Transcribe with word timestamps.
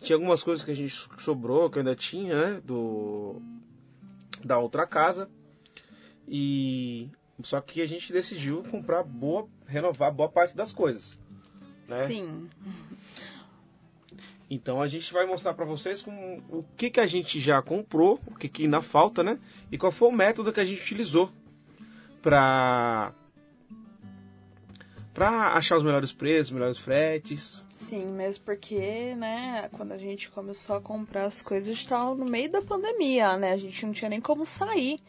Tinha 0.00 0.14
algumas 0.14 0.44
coisas 0.44 0.64
que 0.64 0.70
a 0.70 0.76
gente 0.76 0.94
sobrou, 1.18 1.68
que 1.68 1.80
ainda 1.80 1.96
tinha, 1.96 2.36
né? 2.36 2.62
Do, 2.64 3.42
da 4.44 4.58
outra 4.58 4.86
casa. 4.86 5.28
E 6.28 7.10
só 7.42 7.60
que 7.60 7.82
a 7.82 7.86
gente 7.86 8.12
decidiu 8.12 8.62
comprar 8.70 9.02
boa, 9.02 9.48
renovar 9.66 10.12
boa 10.12 10.28
parte 10.28 10.56
das 10.56 10.72
coisas, 10.72 11.18
né? 11.88 12.06
Sim. 12.06 12.48
Então 14.50 14.82
a 14.82 14.88
gente 14.88 15.12
vai 15.12 15.24
mostrar 15.24 15.54
para 15.54 15.64
vocês 15.64 16.02
com 16.02 16.42
o 16.48 16.64
que, 16.76 16.90
que 16.90 16.98
a 16.98 17.06
gente 17.06 17.38
já 17.38 17.62
comprou, 17.62 18.18
o 18.26 18.34
que, 18.34 18.48
que 18.48 18.64
ainda 18.64 18.82
falta, 18.82 19.22
né? 19.22 19.38
E 19.70 19.78
qual 19.78 19.92
foi 19.92 20.08
o 20.08 20.12
método 20.12 20.52
que 20.52 20.58
a 20.58 20.64
gente 20.64 20.82
utilizou 20.82 21.30
para 22.20 23.14
para 25.14 25.54
achar 25.54 25.76
os 25.76 25.84
melhores 25.84 26.12
preços, 26.12 26.48
os 26.48 26.52
melhores 26.52 26.78
fretes. 26.78 27.64
Sim, 27.88 28.06
mesmo 28.06 28.44
porque, 28.44 29.14
né, 29.16 29.68
quando 29.72 29.92
a 29.92 29.98
gente 29.98 30.30
começou 30.30 30.76
a 30.76 30.80
comprar 30.80 31.24
as 31.24 31.42
coisas, 31.42 31.74
estava 31.74 32.14
no 32.14 32.24
meio 32.24 32.50
da 32.50 32.62
pandemia, 32.62 33.36
né? 33.36 33.52
A 33.52 33.56
gente 33.56 33.84
não 33.84 33.92
tinha 33.92 34.08
nem 34.08 34.20
como 34.20 34.46
sair 34.46 35.00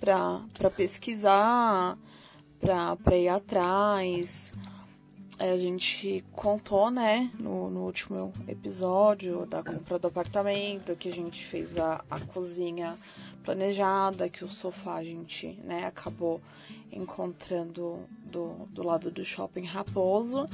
pra 0.00 0.70
pesquisar, 0.76 1.98
pra 2.60 3.16
ir 3.16 3.28
atrás. 3.28 4.52
É, 5.42 5.50
A 5.50 5.56
gente 5.56 6.24
contou, 6.30 6.88
né, 6.88 7.28
no, 7.36 7.68
no 7.68 7.80
último 7.80 8.32
episódio 8.46 9.44
da 9.44 9.60
compra 9.60 9.98
do 9.98 10.06
apartamento, 10.06 10.94
que 10.94 11.08
a 11.08 11.12
gente 11.12 11.44
fez 11.44 11.76
a, 11.76 12.04
a 12.08 12.20
cozinha 12.20 12.96
planejada, 13.42 14.28
que 14.28 14.44
o 14.44 14.48
sofá 14.48 14.94
a 14.94 15.02
gente, 15.02 15.48
né, 15.64 15.84
acabou 15.84 16.40
encontrando 16.92 17.98
do, 18.24 18.68
do 18.70 18.84
lado 18.84 19.10
do 19.10 19.24
shopping 19.24 19.64
Raposo. 19.64 20.46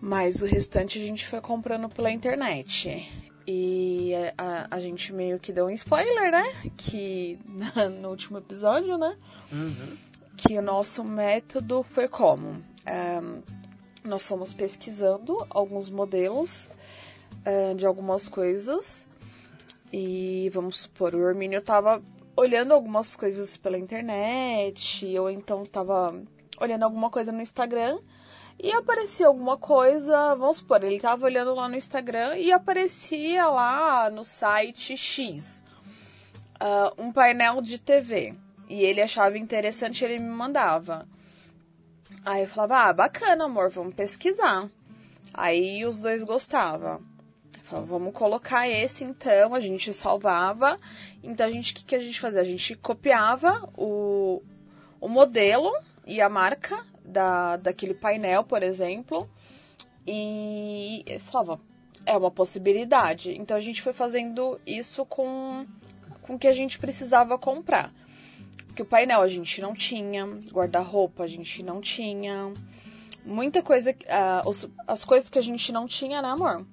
Mas 0.00 0.42
o 0.42 0.46
restante 0.46 0.98
a 0.98 1.06
gente 1.06 1.24
foi 1.24 1.40
comprando 1.40 1.88
pela 1.88 2.10
internet. 2.10 3.08
E 3.46 4.12
a, 4.36 4.66
a 4.72 4.80
gente 4.80 5.12
meio 5.12 5.38
que 5.38 5.52
deu 5.52 5.66
um 5.66 5.70
spoiler, 5.70 6.32
né? 6.32 6.44
Que 6.76 7.38
no 8.00 8.08
último 8.10 8.38
episódio, 8.38 8.98
né? 8.98 9.16
Que 10.36 10.58
o 10.58 10.62
nosso 10.62 11.04
método 11.04 11.84
foi 11.84 12.08
como? 12.08 12.60
Ehm, 12.84 13.42
nós 14.08 14.26
fomos 14.26 14.52
pesquisando 14.52 15.46
alguns 15.50 15.88
modelos 15.90 16.68
eh, 17.44 17.74
de 17.74 17.86
algumas 17.86 18.28
coisas. 18.28 19.06
E 19.92 20.50
vamos 20.52 20.80
supor, 20.80 21.14
o 21.14 21.28
Hermínio 21.28 21.62
tava 21.62 22.02
olhando 22.36 22.72
algumas 22.72 23.16
coisas 23.16 23.56
pela 23.56 23.78
internet, 23.78 25.16
ou 25.18 25.30
então 25.30 25.64
tava 25.64 26.20
olhando 26.60 26.82
alguma 26.82 27.10
coisa 27.10 27.32
no 27.32 27.40
Instagram 27.40 27.98
e 28.60 28.72
aparecia 28.72 29.28
alguma 29.28 29.56
coisa, 29.56 30.34
vamos 30.34 30.58
supor, 30.58 30.82
ele 30.82 30.98
tava 30.98 31.26
olhando 31.26 31.54
lá 31.54 31.68
no 31.68 31.76
Instagram 31.76 32.36
e 32.36 32.50
aparecia 32.50 33.46
lá 33.46 34.10
no 34.10 34.24
site 34.24 34.96
X 34.96 35.62
ah, 36.58 36.92
um 36.98 37.12
painel 37.12 37.60
de 37.62 37.78
TV. 37.78 38.34
E 38.68 38.82
ele 38.82 39.00
achava 39.00 39.38
interessante, 39.38 40.04
ele 40.04 40.18
me 40.18 40.28
mandava. 40.28 41.06
Aí 42.28 42.42
eu 42.42 42.46
falava, 42.46 42.90
ah, 42.90 42.92
bacana, 42.92 43.46
amor, 43.46 43.70
vamos 43.70 43.94
pesquisar. 43.94 44.68
Aí 45.32 45.86
os 45.86 45.98
dois 45.98 46.22
gostavam. 46.22 47.00
Eu 47.56 47.62
falava, 47.62 47.86
vamos 47.86 48.12
colocar 48.12 48.68
esse 48.68 49.02
então, 49.02 49.54
a 49.54 49.60
gente 49.60 49.94
salvava. 49.94 50.76
Então 51.22 51.46
a 51.46 51.50
gente, 51.50 51.72
o 51.72 51.76
que, 51.76 51.84
que 51.86 51.94
a 51.94 51.98
gente 51.98 52.20
fazia? 52.20 52.42
A 52.42 52.44
gente 52.44 52.76
copiava 52.76 53.66
o, 53.74 54.42
o 55.00 55.08
modelo 55.08 55.72
e 56.06 56.20
a 56.20 56.28
marca 56.28 56.84
da, 57.02 57.56
daquele 57.56 57.94
painel, 57.94 58.44
por 58.44 58.62
exemplo, 58.62 59.26
e 60.06 61.06
falava, 61.20 61.58
é 62.04 62.14
uma 62.14 62.30
possibilidade. 62.30 63.34
Então 63.38 63.56
a 63.56 63.60
gente 63.60 63.80
foi 63.80 63.94
fazendo 63.94 64.60
isso 64.66 65.06
com, 65.06 65.66
com 66.20 66.34
o 66.34 66.38
que 66.38 66.46
a 66.46 66.52
gente 66.52 66.78
precisava 66.78 67.38
comprar. 67.38 67.90
Porque 68.78 68.86
o 68.86 68.86
painel 68.96 69.20
a 69.22 69.26
gente 69.26 69.60
não 69.60 69.74
tinha, 69.74 70.24
guarda-roupa 70.52 71.24
a 71.24 71.26
gente 71.26 71.64
não 71.64 71.80
tinha, 71.80 72.52
muita 73.26 73.60
coisa, 73.60 73.92
os- 74.46 74.68
as 74.86 75.04
coisas 75.04 75.28
que 75.28 75.36
a 75.36 75.42
gente 75.42 75.72
não 75.72 75.84
tinha, 75.84 76.22
né, 76.22 76.28
amor? 76.28 76.64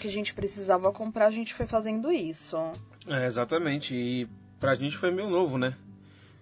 Que 0.00 0.06
a 0.06 0.10
gente 0.10 0.32
precisava 0.32 0.92
comprar, 0.92 1.26
a 1.26 1.30
gente 1.32 1.52
foi 1.52 1.66
fazendo 1.66 2.12
isso. 2.12 2.56
É, 3.08 3.26
exatamente. 3.26 3.96
E 3.96 4.28
pra 4.60 4.76
gente 4.76 4.96
foi 4.96 5.10
meio 5.10 5.28
novo, 5.28 5.58
né? 5.58 5.76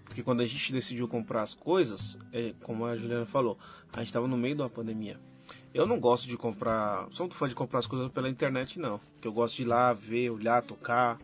Porque 0.05 0.23
quando 0.23 0.43
a 0.43 0.47
gente 0.47 0.71
decidiu 0.71 1.09
comprar 1.09 1.41
as 1.41 1.55
coisas, 1.55 2.19
é, 2.31 2.53
como 2.63 2.85
a 2.85 2.95
Juliana 2.95 3.25
falou, 3.25 3.57
a 3.95 4.01
gente 4.01 4.09
estava 4.09 4.29
no 4.29 4.37
meio 4.37 4.57
de 4.57 4.61
uma 4.61 4.69
pandemia. 4.69 5.19
Eu 5.73 5.87
não 5.87 5.99
gosto 5.99 6.29
de 6.29 6.37
comprar, 6.37 7.07
sou 7.13 7.25
muito 7.25 7.35
fã 7.39 7.49
de 7.49 7.55
comprar 7.55 7.79
as 7.79 7.87
coisas 7.87 8.11
pela 8.13 8.29
internet, 8.29 8.79
não. 8.79 9.01
Que 9.23 9.27
eu 9.27 9.33
gosto 9.33 9.57
de 9.57 9.63
ir 9.63 9.67
lá, 9.69 9.95
ver, 9.95 10.29
olhar, 10.29 10.63
tocar, 10.63 11.17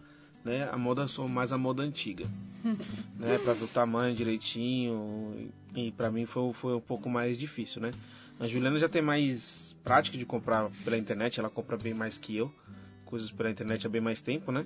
né? 0.44 0.68
A 0.72 0.76
moda, 0.78 1.06
sou 1.08 1.28
mais 1.28 1.52
a 1.52 1.58
moda 1.58 1.82
antiga, 1.82 2.24
né? 3.18 3.38
Pra 3.38 3.52
ver 3.52 3.64
o 3.64 3.68
tamanho 3.68 4.14
direitinho. 4.14 5.50
E 5.74 5.92
pra 5.92 6.10
mim 6.10 6.26
foi, 6.26 6.52
foi 6.52 6.74
um 6.74 6.80
pouco 6.80 7.08
mais 7.08 7.38
difícil, 7.38 7.80
né? 7.82 7.90
A 8.40 8.46
Juliana 8.46 8.78
já 8.78 8.88
tem 8.88 9.02
mais 9.02 9.76
prática 9.84 10.16
de 10.16 10.24
comprar 10.24 10.70
pela 10.84 10.96
internet, 10.96 11.40
ela 11.40 11.50
compra 11.50 11.76
bem 11.76 11.92
mais 11.94 12.16
que 12.18 12.36
eu. 12.36 12.52
Coisas 13.04 13.30
pela 13.32 13.50
internet 13.50 13.86
há 13.86 13.90
bem 13.90 14.00
mais 14.00 14.20
tempo, 14.20 14.52
né? 14.52 14.64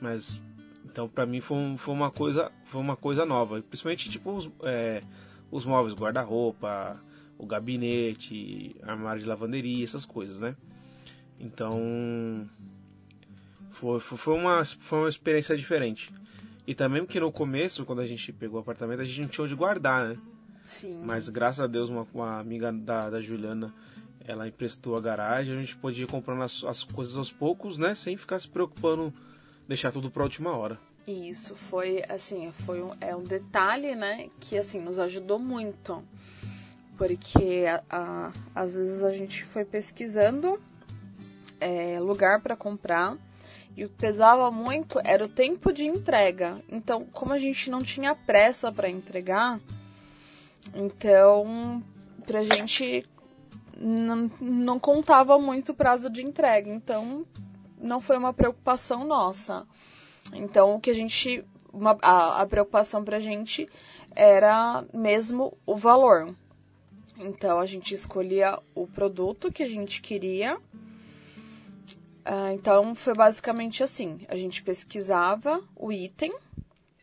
Mas 0.00 0.40
então 0.84 1.08
pra 1.08 1.26
mim 1.26 1.40
foi, 1.40 1.56
um- 1.56 1.76
foi 1.76 1.94
uma 1.94 2.10
coisa 2.10 2.50
foi 2.64 2.80
uma 2.80 2.96
coisa 2.96 3.24
nova, 3.26 3.60
principalmente 3.62 4.08
tipo 4.10 4.30
os, 4.32 4.48
é, 4.62 5.02
os 5.50 5.64
móveis, 5.66 5.94
guarda-roupa, 5.94 7.00
o 7.38 7.46
gabinete, 7.46 8.76
armário 8.82 9.20
de 9.22 9.26
lavanderia, 9.28 9.82
essas 9.84 10.04
coisas, 10.04 10.38
né? 10.38 10.54
Então 11.38 12.48
foi, 13.70 14.00
foi, 14.00 14.34
uma 14.34 14.64
foi 14.64 14.98
uma 15.00 15.08
experiência 15.08 15.56
diferente. 15.56 16.12
E 16.66 16.74
também 16.74 17.02
porque 17.04 17.18
no 17.20 17.32
começo, 17.32 17.84
quando 17.84 18.00
a 18.00 18.06
gente 18.06 18.32
pegou 18.32 18.58
o 18.58 18.62
apartamento, 18.62 19.00
a 19.00 19.04
gente 19.04 19.20
não 19.22 19.28
tinha 19.28 19.44
onde 19.44 19.54
guardar, 19.54 20.08
né? 20.10 20.18
Sim. 20.62 21.00
Mas 21.04 21.28
graças 21.28 21.60
a 21.60 21.66
Deus, 21.66 21.88
uma, 21.90 22.06
uma 22.14 22.38
amiga 22.38 22.70
da, 22.72 23.10
da 23.10 23.20
Juliana, 23.20 23.74
ela 24.24 24.46
emprestou 24.46 24.96
a 24.96 25.00
garagem, 25.00 25.56
a 25.56 25.60
gente 25.60 25.76
podia 25.76 26.04
ir 26.04 26.06
comprando 26.06 26.42
as, 26.42 26.62
as 26.64 26.84
coisas 26.84 27.16
aos 27.16 27.32
poucos, 27.32 27.78
né? 27.78 27.94
Sem 27.94 28.16
ficar 28.16 28.38
se 28.38 28.48
preocupando, 28.48 29.12
deixar 29.66 29.90
tudo 29.90 30.10
pra 30.10 30.22
última 30.22 30.54
hora. 30.56 30.78
E 31.06 31.28
isso 31.30 31.56
foi, 31.56 32.02
assim, 32.08 32.52
foi 32.64 32.82
um, 32.82 32.92
é 33.00 33.16
um 33.16 33.24
detalhe, 33.24 33.96
né, 33.96 34.28
que, 34.38 34.56
assim, 34.56 34.78
nos 34.80 34.98
ajudou 34.98 35.38
muito. 35.40 36.04
Porque, 36.96 37.64
a, 37.66 37.82
a- 37.90 38.32
às 38.54 38.74
vezes, 38.74 39.02
a 39.02 39.10
gente 39.12 39.42
foi 39.42 39.64
pesquisando 39.64 40.60
é, 41.58 41.98
lugar 41.98 42.40
para 42.42 42.54
comprar 42.54 43.16
e 43.76 43.84
o 43.84 43.88
que 43.88 43.94
pesava 43.96 44.50
muito 44.50 45.00
era 45.04 45.24
o 45.24 45.28
tempo 45.28 45.72
de 45.72 45.86
entrega. 45.86 46.60
Então, 46.68 47.04
como 47.12 47.32
a 47.32 47.38
gente 47.38 47.70
não 47.70 47.82
tinha 47.82 48.14
pressa 48.14 48.70
para 48.72 48.88
entregar, 48.88 49.60
então, 50.74 51.82
pra 52.26 52.42
gente 52.42 53.04
não, 53.76 54.30
não 54.40 54.78
contava 54.78 55.38
muito 55.38 55.72
o 55.72 55.74
prazo 55.74 56.10
de 56.10 56.22
entrega. 56.24 56.68
Então, 56.70 57.24
não 57.80 58.00
foi 58.00 58.18
uma 58.18 58.32
preocupação 58.32 59.04
nossa. 59.04 59.66
Então, 60.32 60.74
o 60.74 60.80
que 60.80 60.90
a 60.90 60.94
gente. 60.94 61.44
uma- 61.72 61.96
a, 62.02 62.42
a 62.42 62.46
preocupação 62.46 63.02
pra 63.04 63.18
gente 63.18 63.68
era 64.14 64.84
mesmo 64.92 65.56
o 65.64 65.76
valor. 65.76 66.34
Então, 67.18 67.58
a 67.58 67.66
gente 67.66 67.94
escolhia 67.94 68.58
o 68.74 68.86
produto 68.86 69.52
que 69.52 69.62
a 69.62 69.68
gente 69.68 70.00
queria. 70.02 70.58
Ah, 72.24 72.52
então, 72.52 72.94
foi 72.94 73.14
basicamente 73.14 73.82
assim: 73.82 74.20
a 74.28 74.36
gente 74.36 74.62
pesquisava 74.62 75.62
o 75.76 75.92
item. 75.92 76.32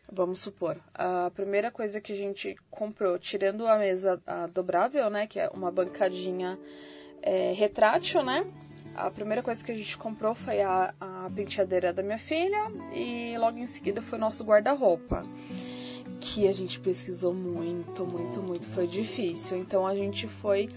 Vamos 0.09 0.39
supor, 0.39 0.77
a 0.93 1.29
primeira 1.35 1.69
coisa 1.69 1.99
que 1.99 2.13
a 2.13 2.15
gente 2.15 2.55
comprou, 2.71 3.19
tirando 3.19 3.67
a 3.67 3.77
mesa 3.77 4.21
a 4.25 4.47
dobrável, 4.47 5.09
né, 5.09 5.27
que 5.27 5.37
é 5.37 5.49
uma 5.49 5.69
bancadinha 5.69 6.57
é, 7.21 7.51
retrátil, 7.51 8.23
né, 8.23 8.49
a 8.97 9.11
primeira 9.11 9.43
coisa 9.43 9.63
que 9.63 9.71
a 9.71 9.75
gente 9.75 9.95
comprou 9.95 10.33
foi 10.33 10.59
a, 10.61 10.91
a 10.99 11.29
penteadeira 11.33 11.93
da 11.93 12.01
minha 12.01 12.17
filha 12.17 12.71
e 12.91 13.37
logo 13.37 13.59
em 13.59 13.67
seguida 13.67 14.01
foi 14.01 14.17
o 14.17 14.21
nosso 14.21 14.43
guarda-roupa. 14.43 15.21
Que 16.19 16.47
a 16.47 16.51
gente 16.51 16.79
pesquisou 16.79 17.31
muito, 17.31 18.05
muito, 18.05 18.41
muito. 18.41 18.67
Foi 18.67 18.87
difícil. 18.87 19.57
Então 19.57 19.85
a 19.85 19.93
gente 19.93 20.27
foi 20.27 20.67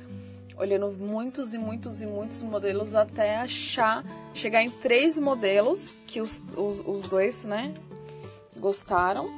olhando 0.61 0.93
muitos 0.93 1.55
e 1.55 1.59
muitos 1.59 2.03
e 2.03 2.07
muitos 2.07 2.43
modelos 2.43 2.95
até 2.95 3.39
achar, 3.39 4.05
chegar 4.35 4.63
em 4.63 4.71
três 4.71 5.19
modelos 5.19 5.89
que 6.07 6.21
os, 6.21 6.43
os, 6.55 6.81
os 6.87 7.03
dois, 7.03 7.45
né, 7.45 7.73
gostaram. 8.57 9.29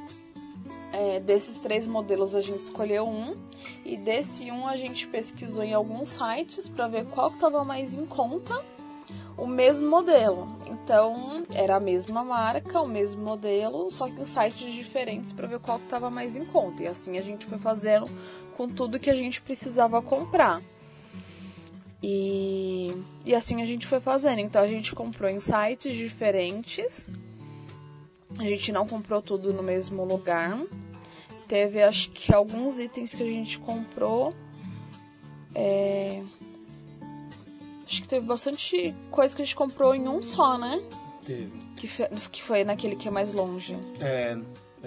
É, 0.91 1.19
desses 1.19 1.57
três 1.57 1.87
modelos 1.87 2.35
a 2.35 2.41
gente 2.41 2.59
escolheu 2.59 3.07
um 3.07 3.35
e 3.83 3.97
desse 3.97 4.51
um 4.51 4.67
a 4.67 4.75
gente 4.75 5.07
pesquisou 5.07 5.63
em 5.63 5.73
alguns 5.73 6.09
sites 6.09 6.69
para 6.69 6.87
ver 6.87 7.05
qual 7.05 7.29
estava 7.29 7.63
mais 7.63 7.95
em 7.95 8.05
conta 8.05 8.63
o 9.35 9.47
mesmo 9.47 9.89
modelo. 9.89 10.47
Então 10.67 11.43
era 11.53 11.77
a 11.77 11.79
mesma 11.79 12.23
marca, 12.23 12.79
o 12.79 12.87
mesmo 12.87 13.23
modelo, 13.23 13.89
só 13.89 14.07
que 14.07 14.21
em 14.21 14.25
sites 14.25 14.71
diferentes 14.71 15.33
para 15.33 15.47
ver 15.47 15.59
qual 15.59 15.77
estava 15.77 16.09
mais 16.09 16.35
em 16.35 16.45
conta. 16.45 16.83
E 16.83 16.87
assim 16.87 17.17
a 17.17 17.21
gente 17.21 17.45
foi 17.45 17.57
fazendo 17.57 18.07
com 18.55 18.67
tudo 18.67 18.99
que 18.99 19.09
a 19.09 19.15
gente 19.15 19.41
precisava 19.41 20.01
comprar. 20.01 20.61
E, 22.05 22.93
e 23.25 23.33
assim 23.33 23.61
a 23.61 23.65
gente 23.65 23.87
foi 23.87 24.01
fazendo. 24.01 24.39
Então 24.39 24.61
a 24.61 24.67
gente 24.67 24.93
comprou 24.93 25.29
em 25.29 25.39
sites 25.39 25.95
diferentes. 25.95 27.09
A 28.37 28.43
gente 28.43 28.71
não 28.71 28.85
comprou 28.85 29.21
tudo 29.21 29.53
no 29.53 29.63
mesmo 29.63 30.03
lugar. 30.03 30.59
Teve 31.47 31.81
acho 31.81 32.09
que 32.09 32.33
alguns 32.33 32.77
itens 32.77 33.15
que 33.15 33.23
a 33.23 33.27
gente 33.27 33.57
comprou. 33.57 34.33
É, 35.55 36.21
Acho 37.93 38.01
que 38.01 38.07
teve 38.07 38.25
bastante 38.25 38.95
coisa 39.11 39.35
que 39.35 39.43
a 39.43 39.45
gente 39.45 39.55
comprou 39.55 39.93
em 39.93 40.07
um 40.07 40.19
só, 40.19 40.57
né? 40.57 40.83
Teve. 41.23 41.51
Que, 41.75 41.87
que 42.31 42.41
foi 42.41 42.63
naquele 42.63 42.95
que 42.95 43.07
é 43.07 43.11
mais 43.11 43.31
longe. 43.31 43.77
É, 43.99 44.35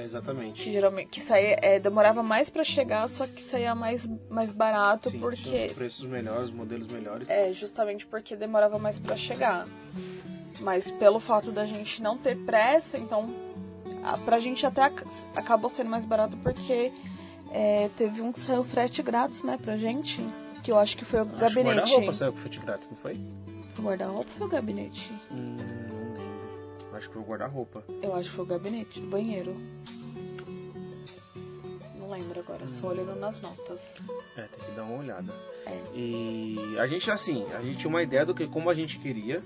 exatamente. 0.04 0.62
Que 0.62 0.72
geralmente 0.72 1.08
que 1.08 1.20
saía, 1.20 1.58
é, 1.62 1.78
demorava 1.81 2.22
mais 2.22 2.48
pra 2.50 2.62
chegar, 2.64 3.08
só 3.08 3.26
que 3.26 3.40
saía 3.40 3.75
mais, 3.75 4.06
mais 4.28 4.52
barato 4.52 5.10
Sim, 5.10 5.20
porque. 5.20 5.70
preços 5.75 6.04
melhores, 6.06 6.50
modelos 6.50 6.87
melhores. 6.88 7.28
É, 7.31 7.52
justamente 7.52 8.06
porque 8.06 8.37
demorava 8.37 8.78
mais 8.78 8.98
pra 8.98 9.16
chegar. 9.16 9.66
Mas 10.60 10.90
pelo 10.90 11.20
fato 11.20 11.52
da 11.52 11.66
gente 11.66 12.02
não 12.02 12.16
ter 12.16 12.37
pressa, 12.37 12.96
então 12.98 13.28
a, 14.02 14.16
pra 14.19 14.38
gente 14.38 14.64
até 14.66 14.82
ac- 14.82 15.04
acabou 15.34 15.69
sendo 15.69 15.90
mais 15.90 16.04
barato 16.04 16.37
porque 16.38 16.93
é, 17.52 17.88
teve 17.96 18.22
um 18.22 18.32
que 18.32 18.40
saiu 18.40 18.64
frete 18.64 19.02
grátis, 19.02 19.43
né, 19.43 19.58
pra 19.60 19.76
gente. 19.76 20.22
Que 20.62 20.72
eu 20.72 20.78
acho 20.78 20.96
que 20.96 21.04
foi 21.04 21.20
o 21.20 21.22
Acho 21.22 21.31
que 21.32 21.37
o 21.37 21.40
gabinete. 21.40 21.76
guarda-roupa 21.76 22.12
saiu 22.12 22.32
com 22.32 22.38
frete 22.38 22.58
grátis, 22.58 22.88
não 22.90 22.96
foi? 22.96 23.20
O 23.78 23.82
guarda-roupa 23.82 24.31
foi 24.31 24.46
o 24.46 24.50
gabinete? 24.50 25.12
Hum. 25.31 25.56
Acho 26.96 27.08
que 27.08 27.14
foi 27.14 27.22
o 27.22 27.26
guarda-roupa. 27.26 27.84
Eu 28.02 28.14
acho 28.14 28.31
que 28.31 28.37
foi 28.37 28.44
o 28.44 28.48
gabinete 28.48 29.00
do 29.00 29.06
banheiro. 29.08 29.54
Não 31.98 32.10
lembro 32.10 32.40
agora, 32.40 32.66
só 32.69 32.88
olhando 32.88 33.14
nas 33.16 33.40
notas. 33.40 33.96
É, 34.37 34.43
tem 34.43 34.64
que 34.64 34.70
dar 34.76 34.84
uma 34.84 34.98
olhada. 34.98 35.32
É. 35.66 35.82
E 35.94 36.76
a 36.78 36.87
gente, 36.87 37.10
assim, 37.10 37.44
a 37.52 37.62
gente 37.62 37.78
tinha 37.78 37.88
uma 37.88 38.02
ideia 38.02 38.25
do 38.25 38.34
que 38.34 38.46
como 38.46 38.70
a 38.70 38.75
gente 38.75 38.98
queria 38.98 39.43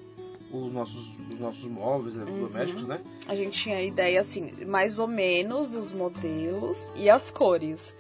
os 0.53 0.71
nossos, 0.73 1.17
os 1.33 1.39
nossos 1.41 1.65
móveis 1.65 2.15
né, 2.15 2.25
Uhum. 2.25 2.41
domésticos, 2.49 2.87
né? 2.87 3.01
A 3.27 3.35
gente 3.35 3.59
tinha 3.59 3.81
ideia, 3.83 4.21
assim, 4.21 4.51
mais 4.67 4.99
ou 4.99 5.07
menos 5.09 5.75
os 5.75 5.91
modelos 5.93 6.91
e 6.97 7.09
as 7.09 7.31
cores. 7.31 7.95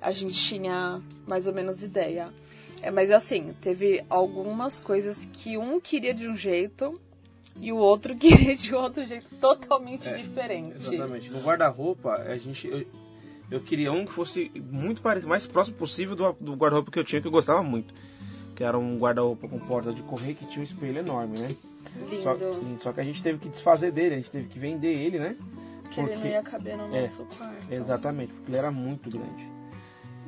A 0.00 0.10
gente 0.10 0.34
tinha 0.34 1.00
mais 1.26 1.46
ou 1.46 1.54
menos 1.54 1.82
ideia. 1.82 2.32
É, 2.82 2.90
mas 2.90 3.10
assim, 3.10 3.54
teve 3.62 4.04
algumas 4.10 4.80
coisas 4.80 5.24
que 5.32 5.56
um 5.56 5.80
queria 5.80 6.12
de 6.12 6.28
um 6.28 6.36
jeito 6.36 7.00
e 7.60 7.72
o 7.72 7.76
outro 7.76 8.14
queria 8.16 8.54
de 8.56 8.74
outro 8.74 9.04
jeito 9.04 9.28
totalmente 9.40 10.08
É, 10.08 10.16
diferente. 10.16 10.76
Exatamente. 10.76 11.30
No 11.30 11.40
guarda-roupa, 11.40 12.12
a 12.12 12.36
gente. 12.36 12.68
Eu, 12.68 12.86
eu 13.50 13.60
queria 13.60 13.92
um 13.92 14.04
que 14.04 14.12
fosse 14.12 14.50
muito 14.70 15.00
parecido, 15.00 15.28
mais 15.28 15.46
próximo 15.46 15.76
possível 15.76 16.16
do, 16.16 16.32
do 16.40 16.54
guarda-roupa 16.54 16.90
que 16.90 16.98
eu 16.98 17.04
tinha, 17.04 17.20
que 17.20 17.26
eu 17.26 17.32
gostava 17.32 17.62
muito. 17.62 17.94
Que 18.54 18.64
era 18.64 18.76
um 18.78 18.98
guarda-roupa 18.98 19.48
com 19.48 19.58
porta 19.58 19.92
de 19.92 20.02
correr 20.02 20.34
que 20.34 20.46
tinha 20.46 20.60
um 20.60 20.64
espelho 20.64 20.98
enorme, 20.98 21.38
né? 21.38 21.54
Lindo. 22.10 22.22
Só, 22.22 22.36
só 22.82 22.92
que 22.92 23.00
a 23.00 23.04
gente 23.04 23.22
teve 23.22 23.38
que 23.38 23.48
desfazer 23.48 23.92
dele, 23.92 24.14
a 24.14 24.18
gente 24.18 24.30
teve 24.30 24.48
que 24.48 24.58
vender 24.58 24.92
ele, 24.92 25.18
né? 25.18 25.36
que 25.86 26.00
ele 26.00 26.16
não 26.16 26.26
ia 26.26 26.42
caber 26.42 26.76
no 26.76 26.94
é, 26.94 27.02
nosso 27.02 27.24
quarto. 27.36 27.72
Exatamente, 27.72 28.32
porque 28.32 28.50
ele 28.50 28.58
era 28.58 28.70
muito 28.70 29.10
grande. 29.10 29.48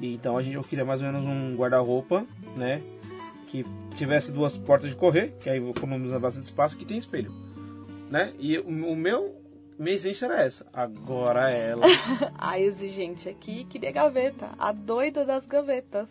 E, 0.00 0.14
então 0.14 0.36
a 0.36 0.42
gente 0.42 0.54
eu 0.54 0.62
queria 0.62 0.84
mais 0.84 1.02
ou 1.02 1.08
menos 1.08 1.24
um 1.24 1.56
guarda-roupa, 1.56 2.24
né? 2.56 2.80
Que 3.48 3.64
tivesse 3.96 4.30
duas 4.30 4.56
portas 4.56 4.90
de 4.90 4.96
correr, 4.96 5.34
que 5.40 5.48
aí 5.48 5.58
economiza 5.58 6.18
bastante 6.18 6.44
espaço, 6.44 6.76
que 6.76 6.84
tem 6.84 6.98
espelho. 6.98 7.32
Né? 8.10 8.32
E 8.38 8.58
o, 8.58 8.92
o 8.92 8.96
meu. 8.96 9.36
Minha 9.78 9.94
exigência 9.94 10.26
era 10.26 10.42
essa. 10.42 10.66
Agora 10.72 11.50
ela. 11.50 11.86
A 12.36 12.58
exigente 12.58 13.28
aqui 13.28 13.64
queria 13.64 13.92
gaveta, 13.92 14.50
a 14.58 14.72
doida 14.72 15.24
das 15.24 15.46
gavetas. 15.46 16.10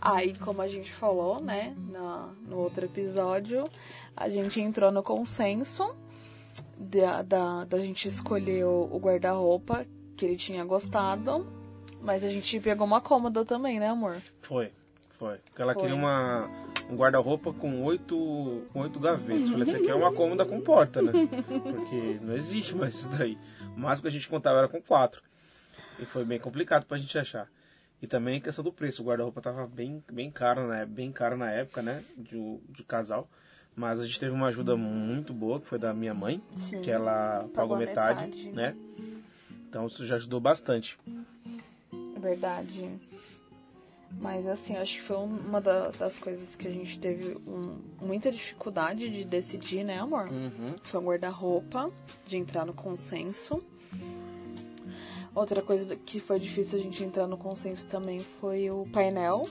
Aí, 0.00 0.34
como 0.34 0.60
a 0.60 0.68
gente 0.68 0.92
falou, 0.92 1.40
né, 1.40 1.74
na, 1.90 2.28
no 2.46 2.58
outro 2.58 2.84
episódio, 2.84 3.64
a 4.16 4.28
gente 4.28 4.60
entrou 4.60 4.90
no 4.90 5.02
consenso 5.02 5.94
da, 6.76 7.22
da, 7.22 7.64
da 7.64 7.78
gente 7.78 8.08
escolher 8.08 8.64
o, 8.64 8.88
o 8.90 8.98
guarda-roupa 8.98 9.86
que 10.16 10.24
ele 10.24 10.36
tinha 10.36 10.64
gostado, 10.64 11.46
mas 12.00 12.24
a 12.24 12.28
gente 12.28 12.60
pegou 12.60 12.86
uma 12.86 13.00
cômoda 13.00 13.44
também, 13.44 13.78
né, 13.78 13.88
amor? 13.88 14.20
Foi, 14.40 14.72
foi. 15.22 15.38
Porque 15.38 15.62
ela 15.62 15.72
Foi. 15.72 15.82
queria 15.82 15.94
uma, 15.94 16.50
um 16.90 16.96
guarda-roupa 16.96 17.52
com 17.52 17.84
oito, 17.84 18.66
com 18.72 18.80
oito 18.80 18.98
gavetas. 18.98 19.50
Falei, 19.50 19.62
isso 19.62 19.76
aqui 19.76 19.88
é 19.88 19.94
uma 19.94 20.12
cômoda 20.12 20.44
com 20.44 20.60
porta, 20.60 21.00
né? 21.00 21.12
Porque 21.62 22.18
não 22.20 22.34
existe 22.34 22.74
mais 22.74 22.94
isso 22.94 23.08
daí. 23.16 23.38
O 23.76 23.78
máximo 23.78 24.02
que 24.02 24.08
a 24.08 24.10
gente 24.10 24.28
contava 24.28 24.58
era 24.58 24.68
com 24.68 24.82
quatro. 24.82 25.22
E 26.00 26.04
foi 26.04 26.24
bem 26.24 26.40
complicado 26.40 26.84
pra 26.86 26.98
gente 26.98 27.16
achar. 27.16 27.48
E 28.02 28.06
também 28.08 28.38
a 28.38 28.40
questão 28.40 28.64
do 28.64 28.72
preço. 28.72 29.00
O 29.00 29.06
guarda-roupa 29.06 29.40
tava 29.40 29.64
bem, 29.64 30.02
bem 30.10 30.28
caro, 30.28 30.66
né? 30.66 30.84
Bem 30.84 31.12
caro 31.12 31.36
na 31.36 31.52
época, 31.52 31.82
né? 31.82 32.02
De, 32.18 32.58
de 32.70 32.82
casal. 32.82 33.28
Mas 33.76 34.00
a 34.00 34.04
gente 34.04 34.18
teve 34.18 34.32
uma 34.32 34.48
ajuda 34.48 34.76
muito 34.76 35.32
boa, 35.32 35.60
que 35.60 35.68
foi 35.68 35.78
da 35.78 35.94
minha 35.94 36.12
mãe, 36.12 36.42
Sim. 36.56 36.82
que 36.82 36.90
ela 36.90 37.48
pagou, 37.54 37.76
Pagou 37.76 37.76
metade, 37.78 38.24
metade. 38.26 38.50
né? 38.50 38.76
Então 39.68 39.86
isso 39.86 40.04
já 40.04 40.16
ajudou 40.16 40.40
bastante. 40.40 40.98
É 42.16 42.18
Verdade. 42.18 42.90
Mas 44.20 44.46
assim, 44.46 44.76
acho 44.76 44.96
que 44.96 45.02
foi 45.02 45.16
uma 45.16 45.60
da- 45.60 45.88
das 45.90 46.18
coisas 46.18 46.54
que 46.54 46.68
a 46.68 46.70
gente 46.70 46.98
teve 46.98 47.36
um- 47.46 47.78
muita 48.00 48.30
dificuldade 48.30 49.08
de 49.10 49.24
decidir, 49.24 49.82
né, 49.84 49.98
amor? 49.98 50.28
Uhum. 50.28 50.74
Foi 50.82 51.00
um 51.00 51.04
guarda-roupa, 51.04 51.90
de 52.26 52.36
entrar 52.36 52.64
no 52.64 52.72
consenso. 52.72 53.60
Outra 55.34 55.62
coisa 55.62 55.96
que 55.96 56.20
foi 56.20 56.38
difícil 56.38 56.78
a 56.78 56.82
gente 56.82 57.02
entrar 57.02 57.26
no 57.26 57.36
consenso 57.38 57.86
também 57.86 58.20
foi 58.20 58.70
o 58.70 58.86
painel. 58.92 59.48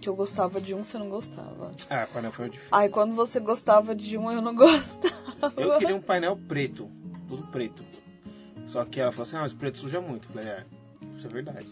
Que 0.00 0.08
eu 0.08 0.16
gostava 0.16 0.62
de 0.62 0.74
um, 0.74 0.82
você 0.82 0.96
não 0.96 1.10
gostava. 1.10 1.72
Ah, 1.90 2.06
o 2.08 2.12
painel 2.14 2.32
foi 2.32 2.48
difícil. 2.48 2.70
Aí 2.72 2.88
quando 2.88 3.14
você 3.14 3.38
gostava 3.38 3.94
de 3.94 4.16
um, 4.16 4.30
eu 4.32 4.40
não 4.40 4.56
gostava. 4.56 5.52
Eu 5.60 5.76
queria 5.78 5.94
um 5.94 6.00
painel 6.00 6.38
preto, 6.48 6.90
tudo 7.28 7.46
preto. 7.48 7.84
Só 8.66 8.82
que 8.86 8.98
ela 8.98 9.12
falou 9.12 9.24
assim, 9.24 9.36
ah, 9.36 9.40
mas 9.40 9.52
preto 9.52 9.76
suja 9.76 10.00
muito. 10.00 10.28
Eu 10.28 10.32
falei, 10.32 10.48
é, 10.48 10.64
isso 11.16 11.26
é 11.26 11.30
verdade. 11.30 11.68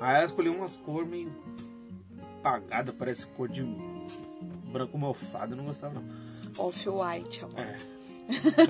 Aí 0.00 0.16
ela 0.16 0.24
escolheu 0.24 0.54
umas 0.54 0.76
cores 0.78 1.08
meio 1.08 1.30
apagadas, 2.40 2.94
parece 2.98 3.26
cor 3.26 3.48
de 3.48 3.62
branco 4.72 4.96
mofado, 4.96 5.52
eu 5.52 5.56
não 5.56 5.64
gostava 5.66 6.00
não. 6.00 6.04
Off-white, 6.56 7.44
amor. 7.44 7.60
É. 7.60 7.76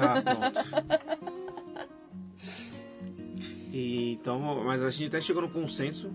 Ah, 0.00 0.22
pronto. 0.22 0.60
E, 3.72 4.12
então, 4.14 4.64
mas 4.64 4.82
a 4.82 4.90
gente 4.90 5.08
até 5.08 5.20
chegou 5.20 5.42
no 5.42 5.49
consenso. 5.49 6.10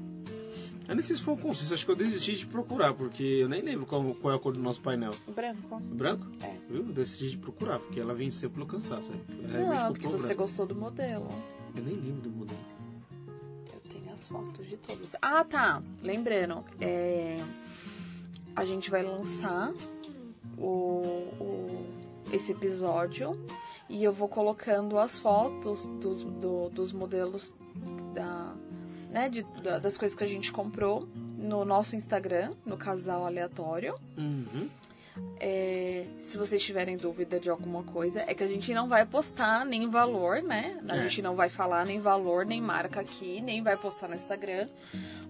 Eu 0.88 0.94
nem 0.94 1.02
sei 1.02 1.16
se 1.16 1.22
foi 1.24 1.34
um 1.34 1.38
consenso, 1.38 1.74
acho 1.74 1.86
que 1.86 1.92
eu 1.92 1.96
desisti 1.96 2.36
de 2.36 2.46
procurar, 2.46 2.94
porque 2.94 3.24
eu 3.24 3.50
nem 3.50 3.62
lembro 3.62 3.88
qual, 3.88 4.04
qual 4.16 4.34
é 4.34 4.38
a 4.38 4.40
cor 4.40 4.54
do 4.54 4.60
nosso 4.60 4.82
painel. 4.82 5.12
Branco. 5.34 5.80
Branco? 5.80 6.28
É. 6.42 6.54
Viu? 6.70 6.86
Eu 6.86 6.94
decidi 6.94 7.32
de 7.32 7.38
procurar, 7.38 7.80
porque 7.80 8.00
ela 8.00 8.14
venceu 8.14 8.50
pelo 8.52 8.68
cansaço. 8.68 9.12
Realmente 9.12 9.54
Não, 9.54 9.88
comprei 9.88 10.08
porque 10.08 10.08
você 10.08 10.36
gostou 10.36 10.66
do 10.68 10.76
modelo. 10.76 11.28
Eu 11.76 11.84
nem 11.84 11.96
lembro 11.96 12.22
do 12.22 12.30
modelo. 12.30 12.75
As 14.26 14.28
fotos 14.28 14.68
de 14.68 14.78
todos. 14.78 15.10
Ah, 15.22 15.44
tá. 15.44 15.84
Lembrando, 16.02 16.64
é, 16.82 17.38
a 18.56 18.66
gente 18.66 18.90
vai 18.90 19.04
lançar 19.04 19.72
o, 20.58 21.02
o- 21.40 21.86
esse 22.32 22.52
episódio 22.52 23.40
e 23.88 24.04
eu 24.04 24.12
vou 24.12 24.28
colocando 24.28 24.98
as 24.98 25.20
fotos 25.20 25.86
dos, 26.02 26.22
do- 26.24 26.70
dos 26.70 26.92
modelos 26.92 27.54
da, 28.16 28.56
né, 29.12 29.30
de- 29.30 29.44
da- 29.62 29.78
das 29.78 29.96
coisas 29.96 30.18
que 30.18 30.24
a 30.24 30.28
gente 30.28 30.52
comprou 30.52 31.08
no 31.38 31.64
nosso 31.64 31.96
Instagram, 31.96 32.52
no 32.66 32.78
Casal 32.78 33.26
Aleatório. 33.28 33.94
Uhum. 34.18 34.70
É, 35.40 36.06
se 36.20 36.38
vocês 36.38 36.62
tiverem 36.64 36.98
dúvida 36.98 37.40
de 37.40 37.50
alguma 37.50 37.84
coisa, 37.84 38.24
é 38.28 38.34
que 38.34 38.44
a 38.44 38.48
gente 38.48 38.74
não 38.74 38.88
vai 38.88 39.06
postar 39.06 39.66
nem 39.66 39.90
valor, 39.90 40.42
né? 40.42 40.80
A 40.90 40.98
É. 40.98 41.04
gente 41.04 41.22
não 41.22 41.36
vai 41.36 41.50
falar 41.50 41.86
nem 41.86 42.00
valor, 42.00 42.46
nem 42.46 42.62
marca 42.62 43.02
aqui, 43.02 43.42
nem 43.42 43.62
vai 43.62 43.78
postar 43.78 44.08
no 44.08 44.16
Instagram, 44.16 44.68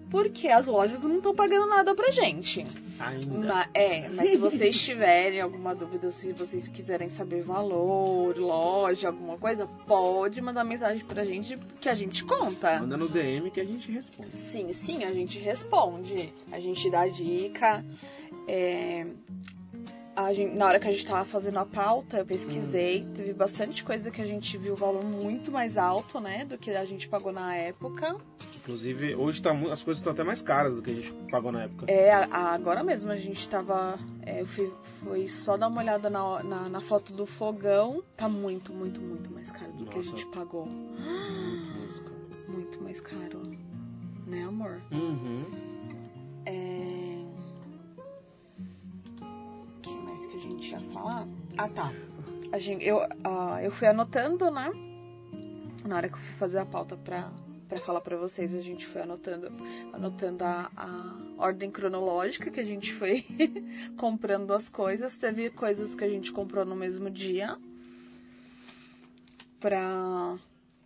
porque 0.10 0.48
as 0.48 0.68
lojas 0.68 1.00
não 1.01 1.18
estão 1.18 1.36
pagando 1.36 1.68
nada 1.68 1.94
pra 1.96 2.12
gente. 2.12 2.65
Ainda. 3.00 3.30
Ma- 3.48 3.70
é, 3.74 4.08
mas 4.10 4.32
se 4.32 4.38
vocês 4.38 4.80
tiverem 4.80 5.42
alguma 5.42 5.75
dúvida, 5.75 6.10
se 6.12 6.32
vocês 6.34 6.68
quiserem 6.68 7.10
saber 7.10 7.42
valor, 7.44 8.38
loja, 8.38 9.08
alguma 9.10 9.38
coisa, 9.38 9.68
pode 9.86 10.39
mandar 10.42 10.63
mensagem 10.63 11.04
pra 11.06 11.25
gente 11.25 11.58
que 11.82 11.89
a 11.89 11.94
gente 11.94 12.24
conta. 12.24 12.80
Manda 12.80 12.96
no 12.98 13.10
DM 13.10 13.51
que 13.51 13.60
a 13.60 13.65
gente 13.65 13.92
responde. 13.92 14.30
Sim, 14.30 14.72
sim, 14.72 15.04
a 15.04 15.12
gente 15.13 15.39
responde. 15.39 16.34
A 16.51 16.60
gente 16.60 16.89
dá 16.89 17.06
dica. 17.08 17.84
É, 18.48 19.08
gente- 20.34 20.54
na 20.56 20.66
hora 20.68 20.80
que 20.80 20.88
a 20.88 20.92
gente 20.92 21.06
tava 21.06 21.26
fazendo 21.26 21.58
a 21.60 21.66
pauta, 21.66 22.18
eu 22.18 22.26
pesquisei. 22.26 23.06
Teve 23.16 23.34
bastante 23.34 23.84
coisa 23.84 24.10
que 24.12 24.22
a 24.22 24.26
gente 24.26 24.58
viu 24.58 24.74
o 24.74 24.76
valor 24.76 25.04
muito 25.04 25.52
mais 25.52 25.78
alto, 25.78 26.20
né? 26.20 26.46
Do 26.46 26.58
que 26.58 26.72
a 26.72 26.86
gente 26.86 27.08
pagou 27.08 27.32
na 27.32 27.56
época. 27.56 28.16
Inclusive, 28.58 29.14
hoje 29.16 29.42
tá, 29.42 29.52
as 29.72 29.84
coisas 29.84 29.98
estão 30.00 30.14
até 30.14 30.24
mais 30.24 30.42
caras 30.42 30.76
do 30.76 30.82
que 30.82 30.90
a 30.92 30.96
gente 30.96 31.12
pagou 31.30 31.52
na 31.52 31.64
época. 31.64 31.86
É, 31.92 32.12
agora 32.32 32.84
mesmo 32.84 33.12
a 33.12 33.16
gente 33.16 33.48
tava. 33.48 34.00
é, 34.24 34.42
eu 34.42 34.46
fui, 34.46 34.72
foi 35.04 35.28
só 35.28 35.56
dar 35.58 35.68
uma 35.68 35.82
olhada 35.82 36.10
na, 36.10 36.42
na, 36.44 36.70
na 36.70 36.82
foto 36.82 37.14
do 37.14 37.26
fogão. 37.26 38.04
Tá 38.18 38.28
muito, 38.28 38.74
muito, 38.74 39.00
muito 39.02 39.32
mais 39.32 39.52
caro 39.52 39.72
do 39.74 39.86
que 39.86 39.94
a 39.96 39.98
Nossa. 39.98 40.10
gente 40.12 40.26
pagou. 40.28 40.66
Muito 40.66 41.78
mais 41.80 42.00
caro. 42.00 42.16
Muito 42.48 42.82
mais 42.84 43.02
caro. 43.02 43.42
Né, 44.28 44.44
amor? 44.44 44.82
Uhum. 44.92 45.44
É... 46.46 46.85
mais 50.16 50.26
que 50.26 50.38
a 50.38 50.40
gente 50.40 50.72
ia 50.72 50.80
falar? 50.80 51.28
Ah, 51.58 51.68
tá. 51.68 51.92
A 52.52 52.58
gente, 52.58 52.86
eu, 52.86 53.00
ah, 53.24 53.60
eu 53.62 53.70
fui 53.70 53.88
anotando, 53.88 54.50
né? 54.50 54.72
Na 55.84 55.98
hora 55.98 56.08
que 56.08 56.16
eu 56.16 56.20
fui 56.20 56.36
fazer 56.36 56.60
a 56.60 56.66
pauta 56.66 56.96
pra, 56.96 57.30
pra 57.68 57.80
falar 57.82 58.00
pra 58.00 58.16
vocês, 58.16 58.56
a 58.56 58.62
gente 58.62 58.86
foi 58.86 59.02
anotando, 59.02 59.52
anotando 59.92 60.44
a, 60.46 60.72
a 60.78 61.16
ordem 61.38 61.70
cronológica 61.70 62.50
que 62.50 62.62
a 62.62 62.64
gente 62.64 62.94
foi 62.94 63.26
comprando 63.98 64.54
as 64.54 64.70
coisas. 64.70 65.18
Teve 65.18 65.50
coisas 65.50 65.94
que 65.94 66.04
a 66.06 66.10
gente 66.10 66.32
comprou 66.32 66.64
no 66.64 66.76
mesmo 66.76 67.10
dia. 67.10 67.58
Pra. 69.60 70.38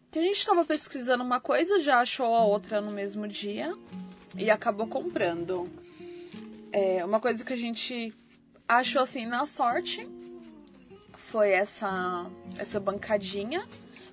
Que 0.10 0.18
a 0.18 0.24
gente 0.24 0.44
tava 0.44 0.66
pesquisando 0.66 1.24
uma 1.24 1.40
coisa, 1.40 1.80
já 1.80 2.00
achou 2.00 2.34
a 2.34 2.44
outra 2.44 2.82
no 2.82 2.92
mesmo 2.92 3.28
dia 3.28 3.72
e 4.36 4.50
acabou 4.50 4.88
comprando. 4.88 5.70
É, 6.72 7.06
uma 7.06 7.20
coisa 7.20 7.46
que 7.46 7.54
a 7.54 7.56
gente 7.56 8.14
achou 8.78 9.02
assim 9.02 9.26
na 9.26 9.46
sorte 9.48 10.08
foi 11.14 11.52
essa 11.52 12.30
essa 12.58 12.80
bancadinha. 12.80 13.66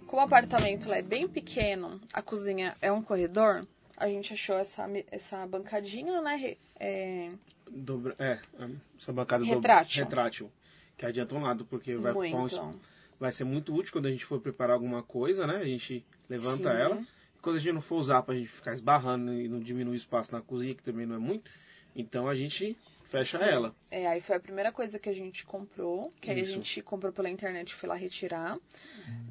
Como 0.07 0.23
o 0.23 0.25
apartamento 0.25 0.89
lá 0.89 0.97
é 0.97 1.03
bem 1.03 1.27
pequeno, 1.29 2.01
a 2.13 2.23
cozinha 2.23 2.77
é 2.81 2.93
um 2.93 3.03
corredor, 3.03 3.67
a 3.97 4.09
gente 4.09 4.33
achou 4.33 4.57
essa, 4.57 4.87
essa 5.11 5.45
bancadinha, 5.47 6.21
né? 6.23 6.57
é, 6.79 7.31
Dobra, 7.69 8.15
é, 8.19 8.39
essa 8.99 9.13
bancada 9.13 9.45
do- 9.45 9.51
Retrátil. 9.51 10.05
retrátil. 10.05 10.53
Que 10.97 11.05
adianta 11.05 11.35
um 11.35 11.43
lado, 11.43 11.65
porque 11.65 11.97
vai, 11.97 12.13
um 12.13 12.79
vai 13.19 13.33
ser 13.33 13.45
muito 13.45 13.75
útil 13.75 13.93
quando 13.93 14.07
a 14.07 14.11
gente 14.11 14.25
for 14.25 14.41
preparar 14.41 14.75
alguma 14.75 15.03
coisa, 15.03 15.47
né? 15.47 15.57
A 15.57 15.65
gente 15.65 16.07
levanta 16.29 16.71
Sim. 16.73 16.81
ela. 16.81 17.07
Quando 17.43 17.57
a 17.57 17.59
gente 17.59 17.73
não 17.75 17.81
for 17.81 17.97
usar 17.97 18.23
pra 18.23 18.35
gente 18.35 18.49
ficar 18.49 18.73
esbarrando 18.73 19.33
e 19.35 19.49
não 19.49 19.59
diminuir 19.61 19.95
o 19.95 19.97
espaço 19.97 20.33
na 20.33 20.41
cozinha, 20.41 20.75
que 20.75 20.83
também 20.83 21.05
não 21.05 21.17
é 21.17 21.19
muito, 21.19 21.51
então 21.95 22.29
a 22.29 22.35
gente 22.35 22.77
fecha 23.09 23.39
Sim. 23.39 23.45
ela. 23.45 23.75
É, 23.91 24.07
aí 24.07 24.21
foi 24.21 24.37
a 24.37 24.41
primeira 24.41 24.71
coisa 24.73 24.99
que 24.99 25.09
a 25.09 25.13
gente 25.15 25.45
comprou, 25.47 26.13
que 26.21 26.31
aí 26.31 26.39
a 26.39 26.43
Isso. 26.43 26.53
gente 26.53 26.83
comprou 26.83 27.13
pela 27.13 27.31
internet 27.31 27.71
e 27.71 27.75
foi 27.75 27.89
lá 27.89 27.95
retirar. 27.95 28.59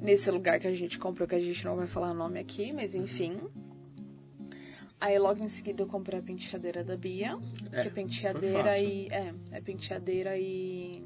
Nesse 0.00 0.30
lugar 0.30 0.58
que 0.58 0.66
a 0.66 0.72
gente 0.74 0.98
comprou, 0.98 1.26
que 1.28 1.34
a 1.34 1.40
gente 1.40 1.64
não 1.64 1.76
vai 1.76 1.86
falar 1.86 2.10
o 2.10 2.14
nome 2.14 2.38
aqui, 2.40 2.72
mas 2.72 2.94
enfim. 2.94 3.38
Aí 5.00 5.18
logo 5.18 5.42
em 5.44 5.48
seguida 5.48 5.82
eu 5.82 5.86
comprei 5.86 6.18
a 6.18 6.22
penteadeira 6.22 6.82
da 6.82 6.96
Bia, 6.96 7.36
É, 7.72 7.82
que 7.82 7.88
é 7.88 7.90
penteadeira 7.90 8.78
e. 8.78 9.08
É, 9.10 9.34
é 9.52 9.60
penteadeira 9.60 10.38
e. 10.38 11.04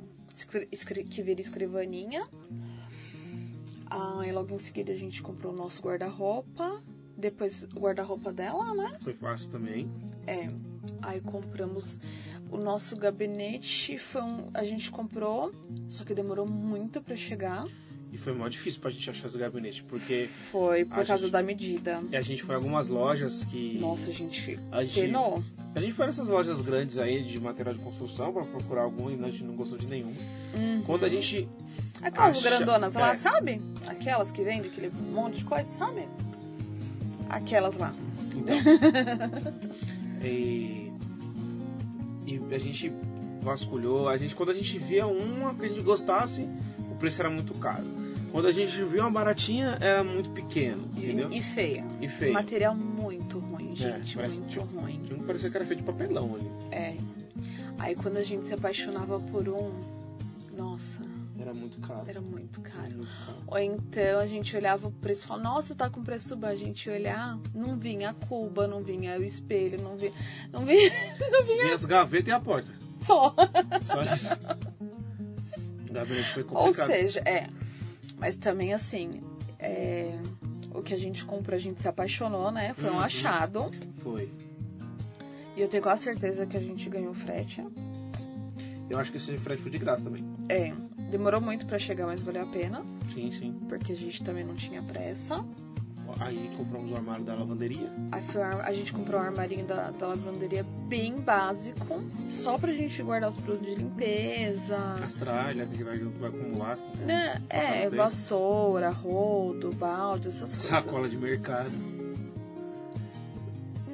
escri- 0.72 1.04
que 1.04 1.22
vira 1.22 1.40
escrivaninha. 1.40 2.26
Aí 3.86 4.30
logo 4.30 4.54
em 4.54 4.58
seguida 4.58 4.92
a 4.92 4.96
gente 4.96 5.20
comprou 5.22 5.52
o 5.52 5.56
nosso 5.56 5.82
guarda-roupa. 5.82 6.80
Depois 7.16 7.64
o 7.64 7.80
guarda-roupa 7.80 8.32
dela, 8.32 8.72
né? 8.74 8.96
Foi 9.02 9.12
fácil 9.12 9.50
também. 9.50 9.90
É. 10.26 10.48
Aí 11.02 11.20
compramos 11.20 11.98
o 12.50 12.56
nosso 12.58 12.96
gabinete. 12.96 13.96
Foi 13.98 14.22
um, 14.22 14.48
a 14.54 14.64
gente 14.64 14.90
comprou, 14.90 15.52
só 15.88 16.04
que 16.04 16.14
demorou 16.14 16.46
muito 16.48 17.00
pra 17.00 17.16
chegar. 17.16 17.66
E 18.12 18.18
foi 18.18 18.32
mó 18.32 18.48
difícil 18.48 18.80
pra 18.80 18.90
gente 18.90 19.08
achar 19.08 19.28
esse 19.28 19.38
gabinete, 19.38 19.84
porque 19.84 20.28
Foi 20.50 20.84
por 20.84 20.96
causa 20.96 21.16
gente- 21.18 21.30
da 21.30 21.44
medida. 21.44 22.02
a 22.12 22.20
gente 22.20 22.42
foi 22.42 22.56
em 22.56 22.58
algumas 22.58 22.88
lojas 22.88 23.44
que. 23.44 23.78
Nossa, 23.78 24.10
a 24.10 24.12
gente 24.12 24.58
a 24.72 24.82
gente, 24.84 25.02
penou. 25.02 25.40
a 25.76 25.80
gente 25.80 25.92
foi 25.92 26.06
nessas 26.06 26.28
lojas 26.28 26.60
grandes 26.60 26.98
aí 26.98 27.22
de 27.22 27.40
material 27.40 27.72
de 27.72 27.80
construção 27.80 28.32
pra 28.32 28.44
procurar 28.44 28.82
algum 28.82 29.08
e 29.10 29.14
a 29.24 29.30
gente 29.30 29.44
não 29.44 29.54
gostou 29.54 29.78
de 29.78 29.86
nenhum. 29.86 30.12
Uhum. 30.58 30.82
Quando 30.84 31.04
a 31.04 31.08
gente. 31.08 31.48
Aquelas 32.02 32.38
acha- 32.38 32.48
grandonas 32.48 32.94
lá, 32.94 33.12
é. 33.12 33.14
sabe? 33.14 33.62
Aquelas 33.86 34.32
que 34.32 34.42
vendem 34.42 34.68
aquele 34.72 34.90
monte 35.12 35.36
de 35.38 35.44
coisa, 35.44 35.68
sabe? 35.78 36.08
Aquelas 37.28 37.76
lá. 37.76 37.94
Então. 38.34 38.56
e, 40.24 40.89
e 42.34 42.54
a 42.54 42.58
gente 42.58 42.92
vasculhou. 43.40 44.08
A 44.08 44.16
gente, 44.16 44.34
quando 44.34 44.50
a 44.50 44.54
gente 44.54 44.78
via 44.78 45.06
uma 45.06 45.54
que 45.54 45.64
a 45.64 45.68
gente 45.68 45.82
gostasse, 45.82 46.48
o 46.90 46.94
preço 46.96 47.20
era 47.22 47.30
muito 47.30 47.54
caro. 47.54 47.84
Quando 48.30 48.46
a 48.46 48.52
gente 48.52 48.82
via 48.84 49.02
uma 49.02 49.10
baratinha, 49.10 49.76
era 49.80 50.04
muito 50.04 50.30
pequeno, 50.30 50.88
entendeu? 50.96 51.28
E, 51.32 51.38
e 51.38 51.42
feia. 51.42 51.84
E 52.00 52.08
feio. 52.08 52.32
Material 52.32 52.76
muito 52.76 53.38
ruim, 53.40 53.74
gente. 53.74 54.14
parece 54.14 54.38
muito 54.38 54.50
tipo- 54.52 54.80
ruim. 54.80 54.98
Tinha 54.98 55.16
um 55.16 55.20
que 55.20 55.24
parecia 55.26 55.50
que 55.50 55.56
era 55.56 55.66
feito 55.66 55.80
de 55.80 55.84
papelão 55.86 56.36
ali. 56.36 56.50
É. 56.70 56.96
Aí 57.78 57.96
quando 57.96 58.18
a 58.18 58.22
gente 58.22 58.46
se 58.46 58.54
apaixonava 58.54 59.18
por 59.18 59.48
um, 59.48 59.72
nossa, 60.56 61.02
Era 61.50 61.58
muito 61.58 61.80
caro. 61.80 62.04
era 62.08 62.20
muito 62.20 62.60
caro. 62.60 62.90
Muito 62.96 63.08
caro. 63.26 63.38
Ou 63.46 63.58
então 63.58 64.18
a 64.20 64.26
gente 64.26 64.56
olhava 64.56 64.86
o 64.88 64.92
preço 64.92 65.24
e 65.24 65.28
falava, 65.28 65.48
nossa, 65.48 65.74
tá 65.74 65.90
com 65.90 66.02
preço 66.02 66.36
baixo. 66.36 66.62
A 66.62 66.66
gente 66.66 66.86
ia 66.88 66.94
olhar, 66.94 67.38
não 67.54 67.76
vinha 67.78 68.10
a 68.10 68.14
cuba, 68.14 68.66
não 68.66 68.82
vinha 68.82 69.18
o 69.18 69.22
espelho, 69.24 69.82
não 69.82 69.96
vinha. 69.96 70.12
Não 70.52 70.64
vinha 70.64 70.90
Vinha 71.46 71.74
as 71.74 71.84
gavetas 71.84 72.28
e 72.28 72.32
a 72.32 72.40
porta. 72.40 72.72
só. 73.02 73.34
Só 73.84 74.02
isso. 74.02 74.36
Gabinete 75.90 76.32
foi 76.32 76.42
Ou 76.44 76.48
complicado. 76.48 76.86
seja, 76.86 77.20
é. 77.26 77.46
Mas 78.18 78.36
também 78.36 78.72
assim, 78.72 79.22
é, 79.58 80.16
o 80.72 80.82
que 80.82 80.94
a 80.94 80.96
gente 80.98 81.24
comprou, 81.24 81.56
a 81.56 81.58
gente 81.60 81.80
se 81.80 81.88
apaixonou, 81.88 82.50
né? 82.52 82.74
Foi 82.74 82.90
um 82.90 82.94
Uhum. 82.94 83.00
achado. 83.00 83.70
Foi. 83.98 84.30
E 85.56 85.60
eu 85.62 85.68
tenho 85.68 85.82
quase 85.82 86.04
certeza 86.04 86.46
que 86.46 86.56
a 86.56 86.60
gente 86.60 86.88
ganhou 86.88 87.12
frete. 87.12 87.64
Eu 88.88 88.98
acho 88.98 89.10
que 89.10 89.16
esse 89.16 89.36
frete 89.38 89.62
foi 89.62 89.70
de 89.70 89.78
graça 89.78 90.02
também. 90.04 90.24
É, 90.48 90.72
demorou 91.10 91.40
muito 91.40 91.66
pra 91.66 91.78
chegar, 91.78 92.06
mas 92.06 92.22
valeu 92.22 92.42
a 92.42 92.46
pena. 92.46 92.82
Sim, 93.12 93.30
sim. 93.30 93.52
Porque 93.68 93.92
a 93.92 93.96
gente 93.96 94.22
também 94.22 94.44
não 94.44 94.54
tinha 94.54 94.82
pressa. 94.82 95.44
Aí 96.18 96.50
compramos 96.56 96.90
o 96.90 96.94
armário 96.94 97.24
da 97.24 97.34
lavanderia. 97.34 97.90
Aí 98.10 98.22
foi 98.22 98.42
a, 98.42 98.72
gente 98.72 98.92
comprou 98.92 99.20
um 99.20 99.24
armarinho 99.24 99.64
da, 99.64 99.90
da 99.90 100.08
lavanderia 100.08 100.64
bem 100.88 101.20
básico, 101.20 102.02
só 102.28 102.58
pra 102.58 102.72
gente 102.72 103.00
guardar 103.02 103.30
os 103.30 103.36
produtos 103.36 103.76
de 103.76 103.82
limpeza. 103.82 104.96
As 105.04 105.14
tralhas 105.14 105.68
que 105.70 105.84
vai, 105.84 105.98
vai 105.98 106.30
acumular. 106.30 106.78
Né? 107.06 107.40
É, 107.48 107.88
vassoura, 107.88 108.90
rodo, 108.90 109.70
balde, 109.70 110.28
essas 110.28 110.54
coisas. 110.56 110.68
Sacola 110.68 111.08
de 111.08 111.16
mercado. 111.16 111.70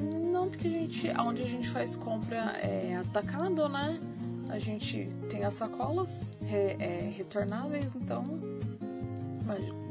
Não, 0.01 0.49
porque 0.49 0.69
a 0.69 0.71
gente. 0.71 1.13
Onde 1.21 1.43
a 1.43 1.47
gente 1.47 1.69
faz 1.69 1.97
compra 1.97 2.53
é 2.63 2.97
atacado, 2.97 3.69
né? 3.69 4.01
A 4.49 4.59
gente 4.59 5.09
tem 5.31 5.45
as 5.45 5.55
sacolas 5.55 6.23
re- 6.41 6.77
é, 6.79 7.13
retornáveis, 7.17 7.85
então. 7.95 8.25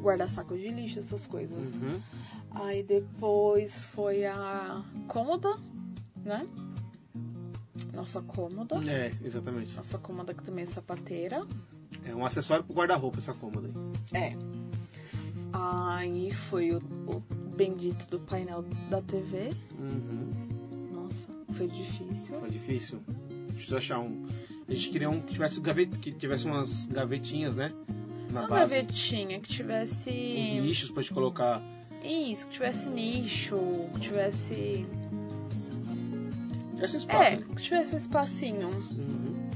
Guardar 0.01 0.29
saco 0.29 0.55
de 0.55 0.67
lixo, 0.69 0.99
essas 0.99 1.25
coisas. 1.25 1.73
Uhum. 1.75 1.99
Aí 2.51 2.83
depois 2.83 3.83
foi 3.85 4.25
a 4.25 4.83
cômoda, 5.07 5.57
né? 6.23 6.47
Nossa 7.93 8.21
cômoda. 8.21 8.75
É, 8.89 9.11
exatamente. 9.23 9.73
Nossa 9.75 9.97
cômoda 9.97 10.33
que 10.33 10.43
também 10.43 10.63
é 10.63 10.67
sapateira. 10.67 11.45
É 12.03 12.13
um 12.13 12.23
acessório 12.25 12.63
pro 12.63 12.75
guarda-roupa 12.75 13.17
essa 13.17 13.33
cômoda 13.33 13.67
aí. 14.13 14.21
É. 14.21 14.37
Aí 15.53 16.31
foi 16.31 16.71
o, 16.71 16.77
o 17.07 17.19
bendito 17.55 18.07
do 18.07 18.19
painel 18.19 18.63
da 18.89 19.01
TV. 19.01 19.51
Uhum. 19.79 20.31
Nossa, 20.93 21.27
foi 21.53 21.67
difícil. 21.67 22.35
Foi 22.35 22.49
difícil. 22.49 22.99
Preciso 23.53 23.77
achar 23.77 23.99
um. 23.99 24.27
A 24.67 24.73
gente 24.73 24.89
queria 24.89 25.09
um 25.09 25.21
que 25.21 25.33
tivesse, 25.33 25.59
gavet... 25.59 25.97
que 25.99 26.11
tivesse 26.11 26.45
umas 26.45 26.85
gavetinhas, 26.87 27.55
né? 27.55 27.71
Na 28.31 28.41
Uma 28.41 28.49
base. 28.49 28.75
gavetinha 28.75 29.39
que 29.39 29.47
tivesse. 29.49 30.09
Nichos 30.11 30.89
pra 30.91 31.03
gente 31.03 31.13
colocar. 31.13 31.61
Isso, 32.03 32.47
que 32.47 32.53
tivesse 32.53 32.89
nicho, 32.89 33.57
que 33.93 33.99
tivesse. 33.99 34.85
Esse 36.81 36.97
espaço. 36.97 37.21
É, 37.23 37.37
né? 37.37 37.45
que 37.55 37.61
tivesse 37.61 37.93
um 37.93 37.97
espacinho. 37.97 38.67
Uhum. 38.69 39.49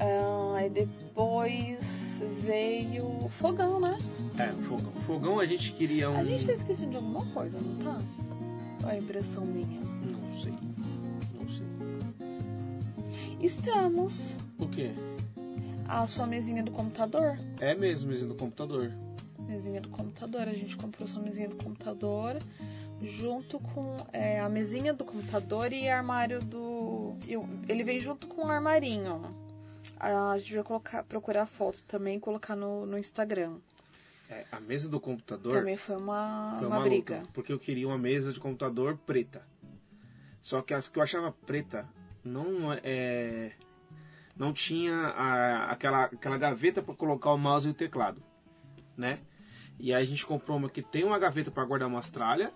Ah, 0.00 0.56
Aí 0.56 0.70
depois 0.70 2.22
veio 2.42 3.04
o 3.24 3.28
fogão, 3.28 3.80
né? 3.80 3.98
É, 4.38 4.52
o 4.52 4.62
fogão. 4.62 4.92
O 4.96 5.00
fogão 5.02 5.40
a 5.40 5.46
gente 5.46 5.72
queria 5.72 6.10
um. 6.10 6.16
A 6.16 6.24
gente 6.24 6.46
tá 6.46 6.52
esquecendo 6.52 6.90
de 6.90 6.96
alguma 6.96 7.24
coisa, 7.26 7.58
não 7.60 7.76
tá? 7.78 7.98
Ou 8.84 8.90
é 8.90 8.98
impressão 8.98 9.44
minha? 9.44 9.80
Não 9.80 10.42
sei. 10.42 10.52
Estamos. 13.48 14.14
O 14.58 14.66
quê? 14.66 14.90
A 15.86 16.06
sua 16.06 16.26
mesinha 16.26 16.62
do 16.62 16.70
computador? 16.72 17.38
É 17.60 17.74
mesmo, 17.74 18.08
mesinha 18.08 18.26
do 18.28 18.34
computador. 18.34 18.90
Mesinha 19.40 19.82
do 19.82 19.90
computador. 19.90 20.48
A 20.48 20.54
gente 20.54 20.74
comprou 20.78 21.06
sua 21.06 21.20
mesinha 21.20 21.46
do 21.50 21.56
computador 21.56 22.38
junto 23.02 23.58
com 23.60 23.98
é, 24.14 24.40
a 24.40 24.48
mesinha 24.48 24.94
do 24.94 25.04
computador 25.04 25.74
e 25.74 25.86
armário 25.90 26.40
do. 26.40 27.18
e 27.28 27.36
o- 27.36 27.46
Ele 27.68 27.84
vem 27.84 28.00
junto 28.00 28.26
com 28.28 28.46
o 28.46 28.50
armarinho. 28.50 29.20
A 30.00 30.38
gente 30.38 30.54
vai 30.54 30.64
colocar, 30.64 31.04
procurar 31.04 31.42
a 31.42 31.46
foto 31.46 31.84
também 31.84 32.16
e 32.16 32.20
colocar 32.20 32.56
no, 32.56 32.86
no 32.86 32.96
Instagram. 32.96 33.58
É, 34.30 34.46
a 34.50 34.58
mesa 34.58 34.88
do 34.88 34.98
computador 34.98 35.52
Também 35.52 35.76
foi 35.76 35.96
uma, 35.98 36.54
foi 36.58 36.66
uma, 36.66 36.76
uma, 36.78 36.82
briga. 36.84 37.16
luta, 37.18 37.28
porque 37.34 37.52
eu 37.52 37.58
queria 37.58 37.86
uma 37.86 37.98
mesa 37.98 38.32
de 38.32 38.40
computador 38.40 38.96
preta. 39.04 39.42
Só 40.40 40.62
que 40.62 40.72
as 40.72 40.88
que 40.88 40.98
eu 40.98 41.02
achava 41.02 41.30
preta 41.30 41.86
não 42.24 42.72
é 42.72 43.52
não 44.36 44.52
tinha 44.52 44.94
a- 44.94 45.70
aquela 45.70 46.04
aquela 46.04 46.36
gaveta 46.38 46.82
para 46.82 46.94
colocar 46.94 47.32
o 47.32 47.38
mouse 47.38 47.68
e 47.68 47.70
o 47.70 47.74
teclado, 47.74 48.22
né? 48.96 49.18
E 49.78 49.92
aí 49.92 50.02
a 50.02 50.06
gente 50.06 50.24
comprou 50.26 50.56
uma 50.56 50.68
que 50.68 50.82
tem 50.82 51.04
uma 51.04 51.18
gaveta 51.18 51.50
para 51.50 51.64
guardar 51.64 51.88
uma 51.88 52.00
tralha 52.00 52.52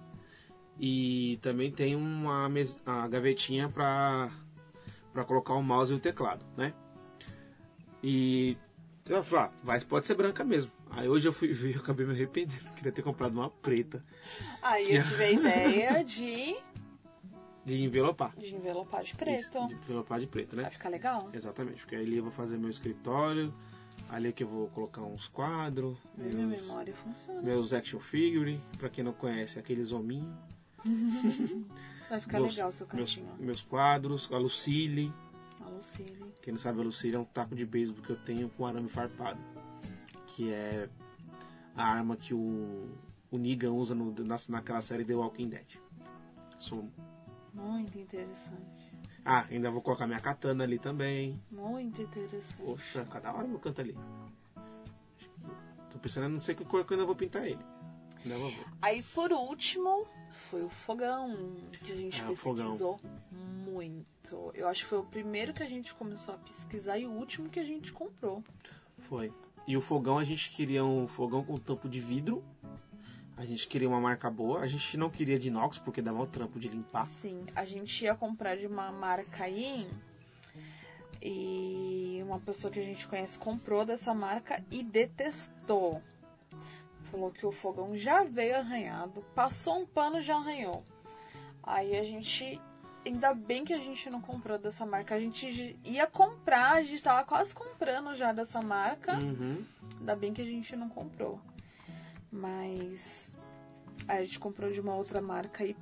e 0.79 1.39
também 1.43 1.71
tem 1.71 1.95
uma 1.97 2.49
mes- 2.49 2.81
a 2.87 3.07
gavetinha 3.09 3.69
para 3.69 4.31
para 5.13 5.25
colocar 5.25 5.55
o 5.55 5.63
mouse 5.63 5.93
e 5.93 5.97
o 5.97 6.01
teclado, 6.01 6.45
né? 6.57 6.73
E 8.03 8.57
eu 9.09 9.23
falei, 9.23 9.47
ah, 9.47 9.51
vai, 9.63 9.81
pode 9.81 10.07
ser 10.07 10.15
branca 10.15 10.45
mesmo. 10.45 10.71
Aí 10.91 11.09
hoje 11.09 11.27
eu 11.29 11.33
fui 11.33 11.49
ver, 11.53 11.75
eu 11.77 11.81
acabei 11.81 12.07
me 12.07 12.13
arrependendo. 12.13 12.71
Queria 12.77 12.93
ter 12.93 13.03
comprado 13.03 13.33
uma 13.33 13.51
preta 13.51 14.05
Aí 14.63 14.95
eu 14.95 15.03
tive 15.03 15.25
a 15.25 15.31
ideia 15.33 16.05
de, 16.05 16.57
de 17.69 17.83
envelopar. 17.83 18.35
de 18.37 18.55
envelopar 18.55 19.03
de 19.03 19.09
Isso, 19.11 19.17
preto. 19.19 19.69
de 19.69 19.75
envelopar 19.75 20.21
de 20.21 20.27
preto, 20.27 20.57
né? 20.57 20.63
Vai 20.63 20.71
ficar 20.73 20.89
legal. 20.89 21.29
Exatamente, 21.33 21.81
porque 21.81 21.97
ali 21.97 22.17
eu 22.17 22.23
vou 22.23 22.33
fazer 22.33 22.57
meu 22.59 22.71
escritório, 22.71 23.53
ali 24.09 24.29
é 24.29 24.33
que 24.33 24.43
eu 24.43 24.49
vou 24.49 24.69
colocar 24.69 25.03
uns 25.03 25.29
quadros, 25.29 25.99
Minha 26.17 26.33
minha 26.35 26.47
meus, 26.47 26.63
memória 26.63 26.95
funciona. 26.95 27.43
meus 27.43 27.73
action 27.73 28.01
figure, 28.01 28.61
pra 28.79 28.89
quem 28.89 29.05
não 29.05 29.13
conhece, 29.13 29.59
aqueles 29.59 29.93
hominhos, 29.93 30.35
Vai 32.09 32.21
ficar 32.21 32.41
meus- 32.41 32.55
legal 32.55 32.71
o 32.71 32.73
seu 32.73 32.87
meus, 32.95 33.15
cantinho. 33.15 33.35
meus 33.39 33.61
quadros, 33.61 34.29
a 34.33 34.39
Lucille, 34.39 35.13
A 35.61 35.69
Lucille. 35.69 36.33
quem 36.41 36.53
não 36.53 36.59
sabe 36.59 36.81
a 36.81 36.85
Lucille 36.85 37.17
é 37.17 37.19
um 37.19 37.25
taco 37.25 37.55
de 37.55 37.67
beisebol 37.67 38.03
que 38.03 38.11
eu 38.11 38.17
tenho 38.17 38.49
com 38.51 38.65
arame 38.67 38.89
farpado, 38.89 39.39
que 40.29 40.51
é 40.53 40.89
a 41.77 41.85
arma 41.85 42.17
que 42.17 42.33
o, 42.33 42.89
o 43.31 43.37
Negan 43.39 43.73
usa 43.73 43.95
no, 43.95 44.15
na, 44.25 44.37
naquela 44.49 44.81
série 44.81 45.05
The 45.05 45.15
Walking 45.15 45.49
Dead. 45.51 45.67
Sou- 46.59 46.89
Muito 47.59 47.99
interessante. 47.99 48.93
Ah, 49.25 49.47
ainda 49.51 49.71
vou 49.71 49.83
colocar 49.83 50.07
minha 50.07 50.21
katana 50.21 50.65
ali 50.65 50.79
também. 50.79 51.41
Muito 51.51 52.01
interessante. 52.01 52.57
Poxa, 52.57 53.05
cada 53.05 53.33
hora 53.33 53.47
meu 53.47 53.59
canto 53.59 53.81
ali. 53.81 53.97
Tô 55.91 55.99
pensando, 55.99 56.29
não 56.29 56.41
sei 56.41 56.55
que 56.55 56.65
cor 56.65 56.85
que 56.85 56.93
eu 56.93 56.97
ainda 56.97 57.07
vou 57.07 57.17
pintar 57.17 57.47
ele. 57.47 57.59
Ainda 58.25 58.39
vou 58.39 58.51
ver. 58.51 58.67
Aí 58.81 59.03
por 59.15 59.33
último 59.33 60.07
foi 60.31 60.63
o 60.63 60.69
fogão 60.69 61.57
que 61.83 61.93
a 61.93 61.97
gente 61.97 62.23
o 62.25 62.35
fogão. 62.35 62.67
pesquisou 62.67 63.01
muito. 63.65 64.53
Eu 64.55 64.69
acho 64.69 64.85
que 64.85 64.89
foi 64.89 64.99
o 64.99 65.05
primeiro 65.05 65.53
que 65.53 65.63
a 65.63 65.69
gente 65.69 65.95
começou 65.95 66.35
a 66.35 66.39
pesquisar 66.39 66.99
e 66.99 67.07
o 67.07 67.11
último 67.11 67.49
que 67.49 67.61
a 67.61 67.65
gente 67.65 67.93
comprou. 67.93 68.43
Foi. 68.99 69.33
E 69.67 69.77
o 69.77 69.81
fogão, 69.83 70.19
a 70.19 70.25
gente 70.25 70.51
queria 70.51 70.85
um 70.85 71.07
fogão 71.07 71.45
com 71.45 71.59
tampo 71.59 71.89
de 71.89 72.01
vidro. 72.01 72.43
A 73.39 73.47
gente 73.47 73.69
queria 73.69 73.89
uma 73.89 74.01
marca 74.01 74.29
boa. 74.29 74.61
A 74.61 74.67
gente 74.67 74.97
não 74.97 75.09
queria 75.09 75.39
de 75.39 75.47
inox, 75.47 75.79
porque 75.79 76.03
dava 76.03 76.21
o 76.21 76.27
trampo 76.27 76.59
de 76.59 76.69
limpar. 76.69 77.07
Sim, 77.23 77.47
a 77.55 77.65
gente 77.65 78.05
ia 78.05 78.15
comprar 78.15 78.57
de 78.57 78.67
uma 78.67 78.91
marca 78.91 79.45
aí 79.45 79.89
e 81.23 82.21
uma 82.25 82.41
pessoa 82.41 82.73
que 82.73 82.81
a 82.81 82.85
gente 82.85 83.07
conhece 83.07 83.39
comprou 83.39 83.85
dessa 83.85 84.13
marca 84.13 84.61
e 84.73 84.83
detestou. 84.83 86.03
Falou 87.05 87.31
que 87.31 87.47
o 87.47 87.53
fogão 87.53 87.97
já 87.97 88.25
veio 88.25 88.57
arranhado, 88.57 89.23
passou 89.37 89.79
um 89.79 89.87
pano 89.87 90.21
já 90.21 90.37
arranhou. 90.37 90.83
Aí 91.63 91.97
a 91.97 92.03
gente, 92.03 92.61
ainda 93.07 93.33
bem 93.35 93.65
que 93.65 93.73
a 93.73 93.79
gente 93.79 94.11
não 94.11 94.21
comprou 94.21 94.59
dessa 94.59 94.85
marca, 94.85 95.15
a 95.15 95.21
gente 95.21 95.79
ia 95.85 96.09
comprar, 96.09 96.73
a 96.73 96.83
gente 96.83 97.03
tava 97.03 97.25
quase 97.25 97.55
comprando 97.55 98.17
já 98.17 98.33
dessa 98.33 98.61
marca. 98.61 99.17
Uhum. 99.17 99.65
Ainda 100.01 100.17
bem 100.17 100.35
que 100.35 100.43
a 100.43 100.47
gente 100.47 100.75
não 100.75 100.89
comprou. 100.89 101.41
Mas 102.31 103.35
a 104.07 104.23
gente 104.23 104.39
comprou 104.39 104.71
de 104.71 104.81
uma 104.81 104.95
outra 104.95 105.21
marca 105.21 105.65
e 105.65 105.77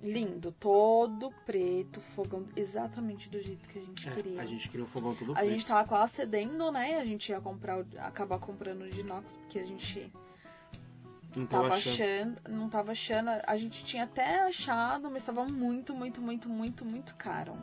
lindo, 0.00 0.52
todo 0.52 1.32
preto, 1.44 2.00
fogão 2.00 2.46
exatamente 2.54 3.28
do 3.28 3.40
jeito 3.40 3.68
que 3.68 3.78
a 3.78 3.82
gente 3.82 4.08
É, 4.08 4.12
queria. 4.12 4.40
a 4.40 4.44
gente 4.46 4.68
queria 4.68 4.84
um 4.84 4.88
fogão 4.88 5.14
todo 5.14 5.32
A 5.32 5.36
preto. 5.36 5.50
gente 5.50 5.66
tava 5.66 5.88
quase 5.88 6.12
cedendo, 6.14 6.70
né? 6.70 6.98
A 6.98 7.04
gente 7.04 7.30
ia 7.30 7.40
comprar, 7.40 7.80
o- 7.80 7.86
acabar 7.98 8.38
comprando 8.38 8.82
o 8.82 8.90
de 8.90 9.00
inox, 9.00 9.36
porque 9.38 9.58
a 9.58 9.66
gente 9.66 10.12
não 11.36 11.46
tava 11.46 11.64
tava 11.64 11.74
achando. 11.76 11.92
achando, 11.94 12.40
não 12.48 12.68
tava 12.68 12.92
achando. 12.92 13.30
A 13.44 13.56
gente 13.56 13.84
tinha 13.84 14.04
até 14.04 14.40
achado, 14.46 15.10
mas 15.10 15.24
tava 15.24 15.44
muito, 15.44 15.94
muito, 15.94 16.20
muito, 16.22 16.48
muito, 16.48 16.84
muito 16.84 17.16
caro. 17.16 17.56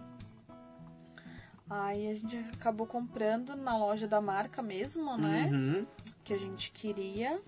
Aí 1.70 2.10
a 2.10 2.14
gente 2.14 2.38
acabou 2.54 2.86
comprando 2.86 3.56
na 3.56 3.78
loja 3.78 4.08
da 4.08 4.20
marca 4.22 4.62
mesmo, 4.62 5.18
né? 5.18 5.50
Uhum. 5.52 5.86
que 6.24 6.34
a 6.34 6.38
gente 6.40 6.72
queria. 6.72 7.40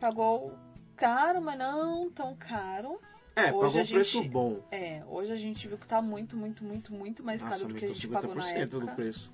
Pagou 0.00 0.52
caro, 0.96 1.40
mas 1.40 1.58
não 1.58 2.10
tão 2.10 2.34
caro. 2.36 3.00
É, 3.36 3.52
Hoje 3.52 3.52
pagou 3.52 3.64
a 3.64 3.68
um 3.68 3.86
preço 3.86 4.10
gente- 4.22 4.28
bom. 4.30 4.62
É, 4.70 5.04
hoje 5.06 5.32
a 5.32 5.36
gente 5.36 5.68
viu 5.68 5.78
que 5.78 5.86
tá 5.86 6.02
muito, 6.02 6.36
muito, 6.36 6.64
muito, 6.64 6.92
muito 6.92 7.22
mais 7.22 7.40
Nossa, 7.42 7.54
caro 7.60 7.68
do 7.68 7.74
que 7.78 7.84
a 7.84 7.88
gente 7.88 8.08
pagou 8.08 8.34
na 8.34 8.42
50% 8.42 8.56
época. 8.56 8.86
do 8.86 8.94
preço. 8.94 9.32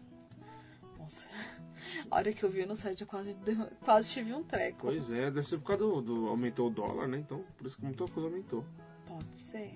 Nossa. 0.98 1.29
A 2.11 2.16
hora 2.16 2.33
que 2.33 2.42
eu 2.42 2.50
vi 2.50 2.64
no 2.66 2.74
site 2.74 3.03
eu 3.03 3.07
quase, 3.07 3.37
quase 3.85 4.09
tive 4.09 4.33
um 4.35 4.42
treco. 4.42 4.79
Pois 4.81 5.11
é, 5.11 5.31
deve 5.31 5.42
ser 5.42 5.59
por 5.59 5.66
causa 5.68 5.85
do, 5.85 6.00
do- 6.03 6.29
Aumentou 6.29 6.68
o 6.68 6.70
dólar, 6.70 7.07
né? 7.09 7.18
Então, 7.18 7.44
por 7.57 7.66
isso 7.66 7.77
que 7.77 7.85
muita 7.85 8.07
coisa 8.09 8.29
aumentou. 8.29 8.64
Pode 9.07 9.38
ser. 9.38 9.74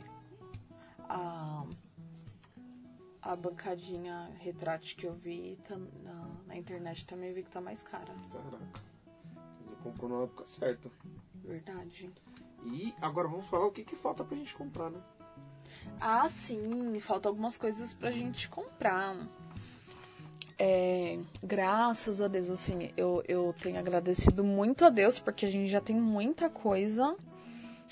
A, 1.09 1.65
a 3.23 3.37
bancadinha 3.37 4.31
retrátil 4.39 4.97
que 4.97 5.07
eu 5.07 5.13
vi 5.15 5.59
tam- 5.69 5.89
na, 6.03 6.29
na 6.47 6.57
internet 6.57 7.05
também 7.07 7.33
vi 7.33 7.43
que 7.43 7.51
tá 7.51 7.61
mais 7.61 7.83
cara. 7.83 8.13
Caraca. 8.33 8.59
Comprou 9.91 10.11
na 10.11 10.25
época 10.25 10.45
certa. 10.45 10.91
Verdade. 11.45 12.11
E 12.65 12.95
agora 13.01 13.29
vamos 13.29 13.47
falar 13.47 13.67
o 13.67 13.71
que, 13.71 13.85
que 13.85 13.97
falta 13.97 14.25
pra 14.25 14.37
gente 14.37 14.55
comprar, 14.55 14.91
né? 14.91 15.01
Ah, 16.01 16.29
sim, 16.29 16.99
faltam 17.01 17.31
algumas 17.31 17.57
coisas 17.57 17.93
pra 17.95 18.11
gente 18.11 18.49
comprar. 18.49 19.17
É, 20.59 21.19
graças 21.43 22.21
a 22.21 22.27
Deus, 22.27 22.51
assim, 22.51 22.91
eu, 22.97 23.23
eu 23.29 23.55
tenho 23.63 23.79
agradecido 23.79 24.43
muito 24.43 24.85
a 24.85 24.91
Deus, 24.91 25.19
porque 25.19 25.47
a 25.47 25.51
gente 25.51 25.69
já 25.69 25.81
tem 25.81 25.97
muita 25.97 26.51
coisa. 26.51 27.17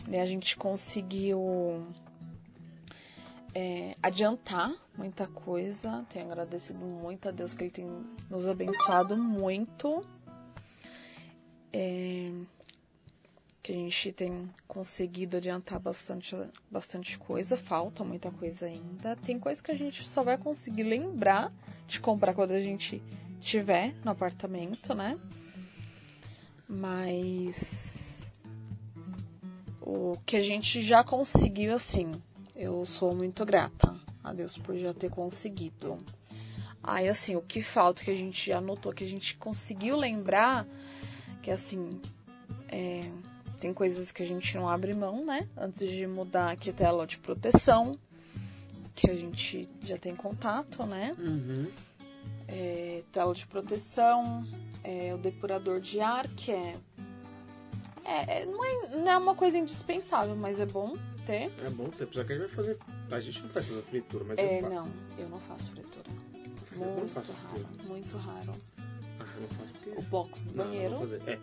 Né? 0.08 0.20
A 0.20 0.26
gente 0.26 0.56
conseguiu 0.56 1.86
é, 3.54 3.94
adiantar 4.02 4.74
muita 4.96 5.26
coisa. 5.26 6.04
Tenho 6.10 6.26
agradecido 6.26 6.84
muito 6.84 7.28
a 7.28 7.32
Deus 7.32 7.54
que 7.54 7.64
Ele 7.64 7.70
tem 7.70 8.06
nos 8.28 8.46
abençoado 8.46 9.16
muito. 9.16 10.02
É, 11.72 12.30
que 13.62 13.72
a 13.72 13.74
gente 13.74 14.12
tem 14.12 14.48
conseguido 14.68 15.38
adiantar 15.38 15.80
bastante, 15.80 16.36
bastante 16.70 17.18
coisa, 17.18 17.56
falta 17.56 18.04
muita 18.04 18.30
coisa 18.30 18.66
ainda. 18.66 19.16
Tem 19.16 19.38
coisa 19.40 19.60
que 19.60 19.72
a 19.72 19.76
gente 19.76 20.04
só 20.04 20.22
vai 20.22 20.38
conseguir 20.38 20.84
lembrar 20.84 21.52
de 21.86 22.00
comprar 22.00 22.32
quando 22.32 22.52
a 22.52 22.60
gente 22.60 23.02
estiver 23.40 23.92
no 24.04 24.10
apartamento, 24.12 24.94
né? 24.94 25.18
Mas 26.68 28.20
o 29.80 30.16
que 30.24 30.36
a 30.36 30.42
gente 30.42 30.82
já 30.82 31.02
conseguiu, 31.02 31.74
assim, 31.74 32.10
eu 32.54 32.84
sou 32.84 33.14
muito 33.14 33.44
grata 33.44 33.94
a 34.22 34.32
Deus 34.32 34.56
por 34.56 34.76
já 34.76 34.94
ter 34.94 35.10
conseguido. 35.10 35.98
Aí, 36.82 37.08
assim, 37.08 37.36
o 37.36 37.42
que 37.42 37.60
falta, 37.62 38.02
que 38.02 38.10
a 38.10 38.16
gente 38.16 38.46
já 38.46 38.60
notou, 38.60 38.92
que 38.92 39.04
a 39.04 39.06
gente 39.08 39.36
conseguiu 39.36 39.96
lembrar, 39.96 40.66
que 41.46 41.50
assim, 41.52 42.00
é, 42.68 43.08
tem 43.60 43.72
coisas 43.72 44.10
que 44.10 44.20
a 44.20 44.26
gente 44.26 44.56
não 44.56 44.68
abre 44.68 44.92
mão, 44.92 45.24
né? 45.24 45.46
Antes 45.56 45.88
de 45.88 46.04
mudar 46.04 46.50
aqui 46.50 46.70
a 46.70 46.72
tela 46.72 47.06
de 47.06 47.18
proteção, 47.18 47.96
que 48.96 49.08
a 49.08 49.14
gente 49.14 49.68
já 49.80 49.96
tem 49.96 50.16
contato, 50.16 50.84
né? 50.84 51.12
Uhum. 51.16 51.70
É, 52.48 53.04
tela 53.12 53.32
de 53.32 53.46
proteção, 53.46 54.44
é, 54.82 55.14
o 55.14 55.18
depurador 55.18 55.78
de 55.80 56.00
ar, 56.00 56.26
que 56.26 56.50
é, 56.50 56.72
é, 58.04 58.40
é- 58.40 58.44
não 58.46 58.64
é. 58.64 58.96
Não 58.96 59.08
é 59.08 59.16
uma 59.16 59.36
coisa 59.36 59.56
indispensável, 59.56 60.34
mas 60.34 60.58
é 60.58 60.66
bom 60.66 60.96
ter. 61.28 61.52
É 61.64 61.70
bom 61.70 61.90
ter, 61.90 62.02
apesar 62.04 62.24
que 62.24 62.32
a 62.32 62.38
gente 62.38 62.46
vai 62.48 62.56
fazer. 62.56 62.78
A 63.12 63.20
gente 63.20 63.40
não 63.40 63.50
faz 63.50 63.66
fritura, 63.88 64.24
mas 64.24 64.36
É, 64.40 64.58
eu 64.58 64.62
faço. 64.62 64.74
não, 64.74 64.90
eu 65.16 65.28
não 65.28 65.38
faço 65.42 65.70
fritura. 65.70 66.10
Eu 66.72 66.78
não 66.80 66.94
Muito 66.96 67.12
faço 67.12 67.32
raro, 67.32 67.48
fritura. 67.64 67.84
muito 67.88 68.16
raro. 68.16 68.52
O 69.96 70.02
box 70.02 70.40
do 70.42 70.54
Não, 70.56 70.64
banheiro, 70.64 70.90
vou 70.90 71.00
fazer. 71.00 71.22
É, 71.26 71.38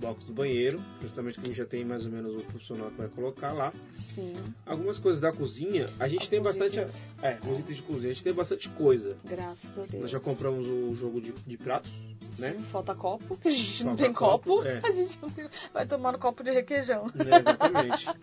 box 0.00 0.24
do 0.26 0.32
banheiro, 0.32 0.80
justamente 1.00 1.38
que 1.38 1.44
a 1.44 1.48
gente 1.48 1.56
já 1.56 1.64
tem 1.64 1.84
mais 1.84 2.04
ou 2.04 2.10
menos 2.10 2.34
o 2.34 2.44
profissional 2.46 2.90
que 2.90 2.96
vai 2.98 3.08
colocar 3.08 3.52
lá. 3.52 3.72
sim. 3.92 4.34
Algumas 4.66 4.98
coisas 4.98 5.20
da 5.20 5.32
cozinha, 5.32 5.88
a 5.98 6.08
gente 6.08 6.28
tem 6.28 6.42
bastante. 6.42 6.78
itens. 6.80 6.94
É, 7.22 7.38
itens 7.58 7.76
de 7.76 7.82
cozinha, 7.82 8.10
a 8.10 8.12
gente 8.14 8.24
tem 8.24 8.32
bastante 8.34 8.68
coisa. 8.70 9.16
Graças 9.24 9.78
a 9.78 9.82
Deus. 9.82 10.02
Nós 10.02 10.10
já 10.10 10.20
compramos 10.20 10.66
o 10.66 10.94
jogo 10.94 11.20
de, 11.20 11.32
de 11.32 11.56
pratos, 11.56 11.90
né? 12.38 12.52
Sim, 12.54 12.62
falta 12.64 12.94
copo, 12.94 13.36
que 13.36 13.48
a 13.48 13.50
gente 13.52 13.84
não 13.84 13.90
Falta 13.92 14.02
tem 14.04 14.12
copo. 14.12 14.56
copo, 14.56 14.66
é. 14.68 14.80
A 14.82 14.90
gente 14.90 15.18
não 15.22 15.30
tem... 15.30 15.48
Vai 15.72 15.86
tomar 15.86 16.12
no 16.12 16.18
copo 16.18 16.42
de 16.42 16.50
requeijão. 16.50 17.06
Né, 17.14 17.38
Exatamente. 17.38 18.08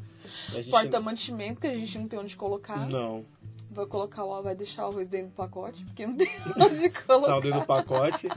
A 0.49 0.55
gente- 0.61 0.69
Porta-mantimento, 0.69 1.59
que 1.59 1.67
a 1.67 1.73
gente 1.73 1.97
não 1.97 2.07
tem 2.07 2.19
onde 2.19 2.37
colocar. 2.37 2.87
Não. 2.89 3.25
Vai 3.69 3.85
colocar 3.85 4.23
o 4.23 4.41
vai 4.41 4.55
deixar 4.55 4.85
o 4.85 4.91
arroz 4.91 5.07
dentro 5.07 5.29
do 5.29 5.33
pacote, 5.33 5.83
porque 5.85 6.05
não 6.05 6.15
tem 6.15 6.29
onde 6.57 6.89
colocar. 6.89 7.25
Sal 7.27 7.41
dentro 7.41 7.59
do 7.61 7.65
pacote. 7.65 8.27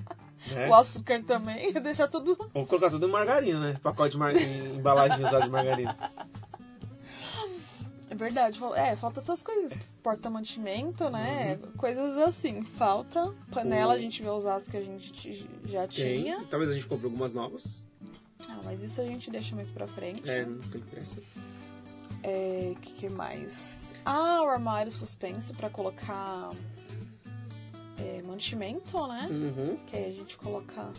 Né? 0.53 0.69
O 0.69 0.75
açúcar 0.75 1.23
também, 1.23 1.73
deixar 1.81 2.09
tudo. 2.09 2.37
Vamos 2.53 2.69
colocar 2.69 2.91
tudo 2.91 3.07
em 3.07 3.11
margarina, 3.11 3.61
né? 3.61 3.81
Pacote 3.83 4.13
de 4.13 4.19
mar... 4.19 4.35
em 4.37 4.77
embalagem 4.77 5.25
usada 5.25 5.45
de 5.45 5.51
margarina. 5.51 5.97
É 8.11 8.15
verdade, 8.15 8.61
é, 8.77 8.95
falta 8.95 9.21
essas 9.21 9.43
coisas. 9.43 9.73
Porta-mantimento, 10.03 11.09
né? 11.11 11.59
Coisas 11.77 12.17
assim. 12.19 12.63
Falta. 12.63 13.33
Panela, 13.51 13.93
O- 13.95 13.97
a 13.97 13.99
gente 13.99 14.23
vai 14.23 14.33
usar 14.33 14.57
as 14.57 14.69
que 14.69 14.77
a 14.77 14.83
gente 14.83 15.49
já 15.67 15.87
Tem. 15.89 16.23
tinha. 16.23 16.45
Talvez 16.51 16.71
a 16.71 16.75
gente 16.75 16.87
compre 16.87 17.07
algumas 17.07 17.33
novas. 17.33 17.83
Ah, 18.49 18.61
mas 18.63 18.83
isso 18.83 19.01
a 19.01 19.05
gente 19.05 19.31
deixa 19.31 19.57
mais 19.57 19.71
pra 19.71 19.87
frente. 19.89 20.29
É, 20.31 20.45
não 20.45 20.59
tem 20.59 20.81
pressa. 20.83 21.17
É, 22.23 22.75
que, 22.81 22.93
que 22.93 23.09
mais? 23.09 23.93
Ah, 24.05 24.43
o 24.43 24.49
armário 24.49 24.93
suspenso 24.93 25.55
pra 25.55 25.69
colocar 25.71 26.51
é, 27.99 28.23
mantimento, 28.23 29.07
né? 29.07 29.29
Uhum. 29.31 29.77
Que 29.87 29.97
aí 29.97 30.11
a 30.11 30.13
gente 30.13 30.37
coloca 30.37 30.91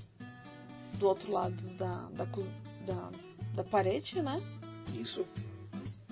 do 1.00 1.08
outro 1.08 1.32
lado 1.32 1.56
da, 1.78 2.08
da, 2.14 2.26
da, 2.86 3.10
da 3.56 3.64
parede, 3.64 4.22
né? 4.22 4.42
Isso. 4.94 5.26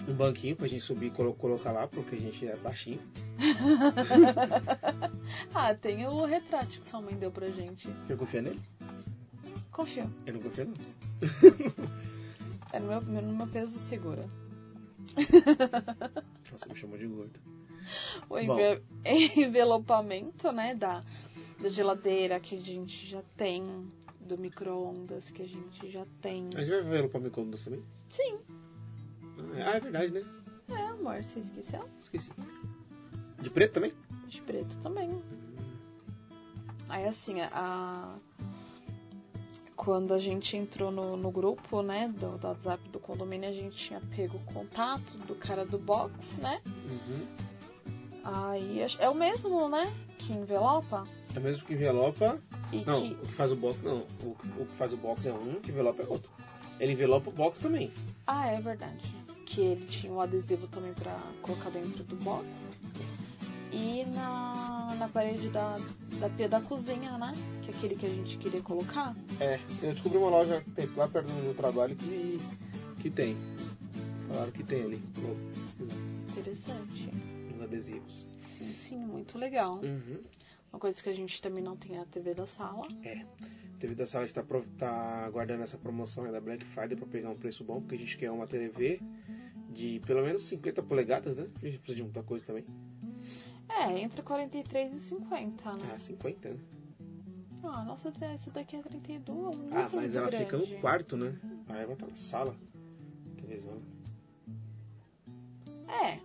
Um 0.07 0.13
banquinho 0.13 0.55
pra 0.55 0.67
gente 0.67 0.81
subir 0.83 1.07
e 1.07 1.11
colo- 1.11 1.33
colocar 1.33 1.71
lá, 1.71 1.87
porque 1.87 2.15
a 2.15 2.19
gente 2.19 2.47
é 2.47 2.55
baixinho. 2.57 2.99
Ah, 5.53 5.73
tem 5.73 6.05
o 6.07 6.25
retrátil 6.25 6.81
que 6.81 6.87
sua 6.87 7.01
mãe 7.01 7.15
deu 7.15 7.31
pra 7.31 7.49
gente. 7.49 7.87
Você 8.05 8.15
confia 8.15 8.41
nele? 8.41 8.59
Confio. 9.71 10.09
Eu 10.25 10.33
não 10.33 10.41
confio, 10.41 10.65
não. 10.65 10.73
É 12.73 12.79
no 12.79 12.87
meu, 12.87 13.01
no 13.01 13.33
meu 13.37 13.47
peso 13.47 13.77
segura. 13.77 14.25
Nossa, 16.51 16.67
me 16.67 16.75
chamou 16.75 16.97
de 16.97 17.05
gordo. 17.05 17.39
O 18.29 18.37
enve- 18.37 18.81
envelopamento, 19.35 20.51
né? 20.51 20.75
Da, 20.75 21.03
da 21.59 21.67
geladeira 21.69 22.39
que 22.39 22.55
a 22.55 22.59
gente 22.59 23.07
já 23.07 23.21
tem. 23.37 23.91
Do 24.21 24.37
micro-ondas 24.37 25.29
que 25.29 25.41
a 25.41 25.47
gente 25.47 25.89
já 25.91 26.05
tem. 26.21 26.47
A 26.55 26.61
gente 26.61 26.69
vai 26.69 26.81
ver 26.83 27.09
para 27.09 27.19
micro-ondas 27.19 27.61
também? 27.63 27.83
Sim. 28.09 28.39
Ah, 29.65 29.75
é 29.75 29.79
verdade, 29.81 30.13
né? 30.13 30.23
É, 30.69 30.81
amor, 30.87 31.21
você 31.21 31.39
esqueceu? 31.41 31.87
Esqueci. 31.99 32.31
De 33.41 33.49
preto 33.49 33.73
também? 33.73 33.91
De 34.29 34.41
preto 34.41 34.79
também. 34.79 35.21
Aí 36.87 37.05
assim, 37.05 37.41
a. 37.41 38.15
Quando 39.75 40.13
a 40.13 40.19
gente 40.19 40.55
entrou 40.55 40.89
no, 40.91 41.17
no 41.17 41.29
grupo, 41.29 41.81
né, 41.81 42.07
do, 42.07 42.37
do 42.37 42.47
WhatsApp 42.47 42.87
do 42.89 42.99
condomínio, 42.99 43.49
a 43.49 43.51
gente 43.51 43.75
tinha 43.75 43.99
pego 44.15 44.37
o 44.37 44.53
contato 44.53 45.17
do 45.27 45.35
cara 45.35 45.65
do 45.65 45.77
box, 45.77 46.37
né? 46.37 46.61
Uhum. 46.65 47.25
Aí 48.23 48.81
é 48.99 49.09
o 49.09 49.15
mesmo, 49.15 49.67
né? 49.69 49.91
Que 50.17 50.33
envelopa. 50.33 51.03
É 51.35 51.39
mesmo 51.39 51.65
que 51.65 51.73
envelopa. 51.73 52.39
E 52.71 52.83
Não, 52.85 53.01
que. 53.01 53.13
o 53.13 53.17
que 53.17 53.33
faz 53.33 53.51
o 53.51 53.55
box 53.55 53.81
não. 53.81 54.05
O, 54.23 54.29
o 54.61 54.65
que 54.65 54.75
faz 54.77 54.93
o 54.93 54.97
box 54.97 55.25
é 55.25 55.33
um, 55.33 55.53
o 55.53 55.61
que 55.61 55.71
envelopa 55.71 56.01
é 56.03 56.05
outro. 56.07 56.31
Ele 56.79 56.93
envelopa 56.93 57.29
o 57.29 57.33
box 57.33 57.59
também. 57.59 57.91
Ah, 58.25 58.47
é 58.47 58.59
verdade. 58.61 59.13
Que 59.45 59.61
ele 59.61 59.85
tinha 59.85 60.11
um 60.13 60.21
adesivo 60.21 60.67
também 60.67 60.93
pra 60.93 61.17
colocar 61.41 61.69
dentro 61.69 62.03
do 62.03 62.15
box. 62.17 62.47
E 63.71 64.05
na, 64.15 64.95
na 64.97 65.07
parede 65.07 65.49
da, 65.49 65.77
da 66.19 66.29
pia 66.29 66.47
da 66.47 66.61
cozinha, 66.61 67.17
né? 67.17 67.33
Que 67.61 67.71
é 67.71 67.73
aquele 67.73 67.95
que 67.95 68.05
a 68.05 68.09
gente 68.09 68.37
queria 68.37 68.61
colocar. 68.61 69.15
É, 69.39 69.59
eu 69.81 69.91
descobri 69.91 70.17
uma 70.17 70.29
loja 70.29 70.61
que 70.61 70.71
tem 70.71 70.87
lá 70.95 71.07
perto 71.07 71.27
do 71.27 71.43
meu 71.43 71.53
trabalho 71.55 71.95
que, 71.95 72.39
que 72.99 73.09
tem. 73.09 73.35
Falaram 74.27 74.51
que 74.51 74.63
tem 74.63 74.83
ali. 74.83 75.03
Vou 75.15 75.35
pesquisar. 75.61 75.95
Interessante. 76.29 77.09
Os 77.73 77.85
adesivos. 77.87 78.25
Sim, 78.47 78.73
sim, 78.73 78.97
muito 78.97 79.37
legal. 79.37 79.75
Uhum. 79.83 80.21
Uma 80.71 80.79
coisa 80.79 81.01
que 81.01 81.09
a 81.09 81.13
gente 81.13 81.41
também 81.41 81.63
não 81.63 81.75
tem 81.75 81.97
é 81.97 81.99
a 82.01 82.05
TV 82.05 82.33
da 82.33 82.45
sala. 82.45 82.87
TV 83.79 83.95
da 83.95 84.05
sala 84.05 84.25
está, 84.25 84.43
pro- 84.43 84.65
tá 84.77 85.25
aguardando 85.25 85.63
essa 85.63 85.77
promoção 85.77 86.31
da 86.31 86.39
Black 86.39 86.63
Friday 86.65 86.95
para 86.95 87.07
pegar 87.07 87.29
um 87.29 87.35
preço 87.35 87.63
bom, 87.63 87.81
porque 87.81 87.95
a 87.95 87.97
gente 87.97 88.17
quer 88.17 88.31
uma 88.31 88.47
TV 88.47 89.01
de 89.69 89.99
pelo 90.05 90.23
menos 90.23 90.43
50 90.43 90.81
polegadas, 90.83 91.35
né? 91.35 91.47
A 91.61 91.65
gente 91.65 91.79
precisa 91.79 91.95
de 91.97 92.03
muita 92.03 92.23
coisa 92.23 92.45
também. 92.45 92.65
É, 93.69 93.99
entre 93.99 94.21
43 94.21 94.93
e 94.93 94.99
50, 94.99 95.73
né? 95.73 95.91
Ah, 95.93 95.97
50, 95.97 96.49
né? 96.49 96.59
Ah, 97.63 97.83
nossa, 97.83 98.11
essa 98.21 98.51
daqui 98.51 98.75
é 98.75 98.81
32. 98.81 99.57
Não 99.57 99.77
Ah, 99.77 99.81
é 99.91 99.95
mas 99.95 100.15
ela 100.15 100.29
grande. 100.29 100.45
fica 100.45 100.57
no 100.57 100.67
quarto, 100.81 101.17
né? 101.17 101.35
Aí 101.69 101.85
vai 101.85 101.93
estar 101.93 102.07
na 102.07 102.15
sala. 102.15 102.55
Televisão. 103.37 103.81
É. 105.87 106.19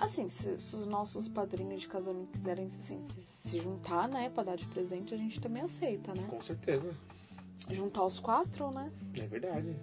Assim, 0.00 0.30
se, 0.30 0.58
se 0.58 0.74
os 0.74 0.86
nossos 0.86 1.28
padrinhos 1.28 1.82
de 1.82 1.86
casamento 1.88 2.30
quiserem 2.32 2.70
assim, 2.80 3.04
se, 3.20 3.50
se 3.50 3.58
juntar, 3.60 4.08
né, 4.08 4.30
pra 4.30 4.42
dar 4.42 4.56
de 4.56 4.66
presente, 4.66 5.12
a 5.12 5.16
gente 5.18 5.38
também 5.38 5.62
aceita, 5.62 6.14
né? 6.16 6.26
Com 6.26 6.40
certeza. 6.40 6.90
Juntar 7.68 8.06
os 8.06 8.18
quatro, 8.18 8.70
né? 8.70 8.90
É 9.14 9.26
verdade. 9.26 9.76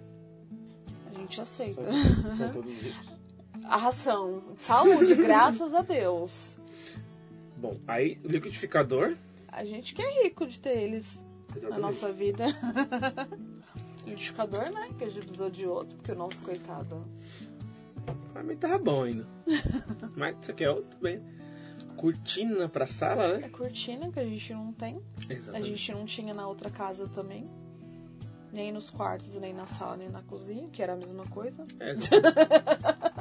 A 1.06 1.12
gente 1.12 1.40
aceita. 1.40 1.82
são 2.36 2.52
todos 2.52 2.82
ricos. 2.82 3.18
A 3.64 3.76
ração. 3.76 4.42
Saúde, 4.56 5.14
graças 5.22 5.72
a 5.72 5.82
Deus. 5.82 6.56
Bom, 7.56 7.78
aí 7.86 8.18
o 8.24 8.28
liquidificador. 8.28 9.16
A 9.46 9.64
gente 9.64 9.94
que 9.94 10.02
é 10.02 10.24
rico 10.24 10.46
de 10.48 10.58
ter 10.58 10.78
eles 10.78 11.14
na 11.50 11.56
Exatamente. 11.56 11.80
nossa 11.80 12.12
vida. 12.12 12.44
Liquidificador, 14.04 14.70
né? 14.70 14.90
Que 14.98 15.04
a 15.04 15.08
gente 15.08 15.22
precisou 15.26 15.50
de 15.50 15.66
outro, 15.66 15.96
porque 15.96 16.10
o 16.10 16.16
nosso 16.16 16.42
coitado. 16.42 17.04
Pra 18.32 18.42
mim 18.42 18.56
tava 18.56 18.78
bom 18.78 19.02
ainda. 19.04 19.26
Mas 20.16 20.36
isso 20.42 20.50
aqui 20.50 20.64
é 20.64 20.70
outro 20.70 20.98
bem. 21.00 21.22
Cortina 21.96 22.68
pra 22.68 22.86
sala, 22.86 23.38
né? 23.38 23.46
É 23.46 23.48
cortina 23.48 24.10
que 24.12 24.20
a 24.20 24.24
gente 24.24 24.52
não 24.54 24.72
tem. 24.72 25.00
A 25.28 25.32
Exatamente. 25.32 25.68
gente 25.70 25.92
não 25.92 26.04
tinha 26.04 26.32
na 26.34 26.46
outra 26.46 26.70
casa 26.70 27.08
também. 27.08 27.48
Nem 28.54 28.72
nos 28.72 28.88
quartos, 28.88 29.34
nem 29.38 29.52
na 29.52 29.66
sala, 29.66 29.96
nem 29.96 30.08
na 30.08 30.22
cozinha, 30.22 30.68
que 30.68 30.82
era 30.82 30.92
a 30.94 30.96
mesma 30.96 31.24
coisa. 31.26 31.66
É. 31.80 31.94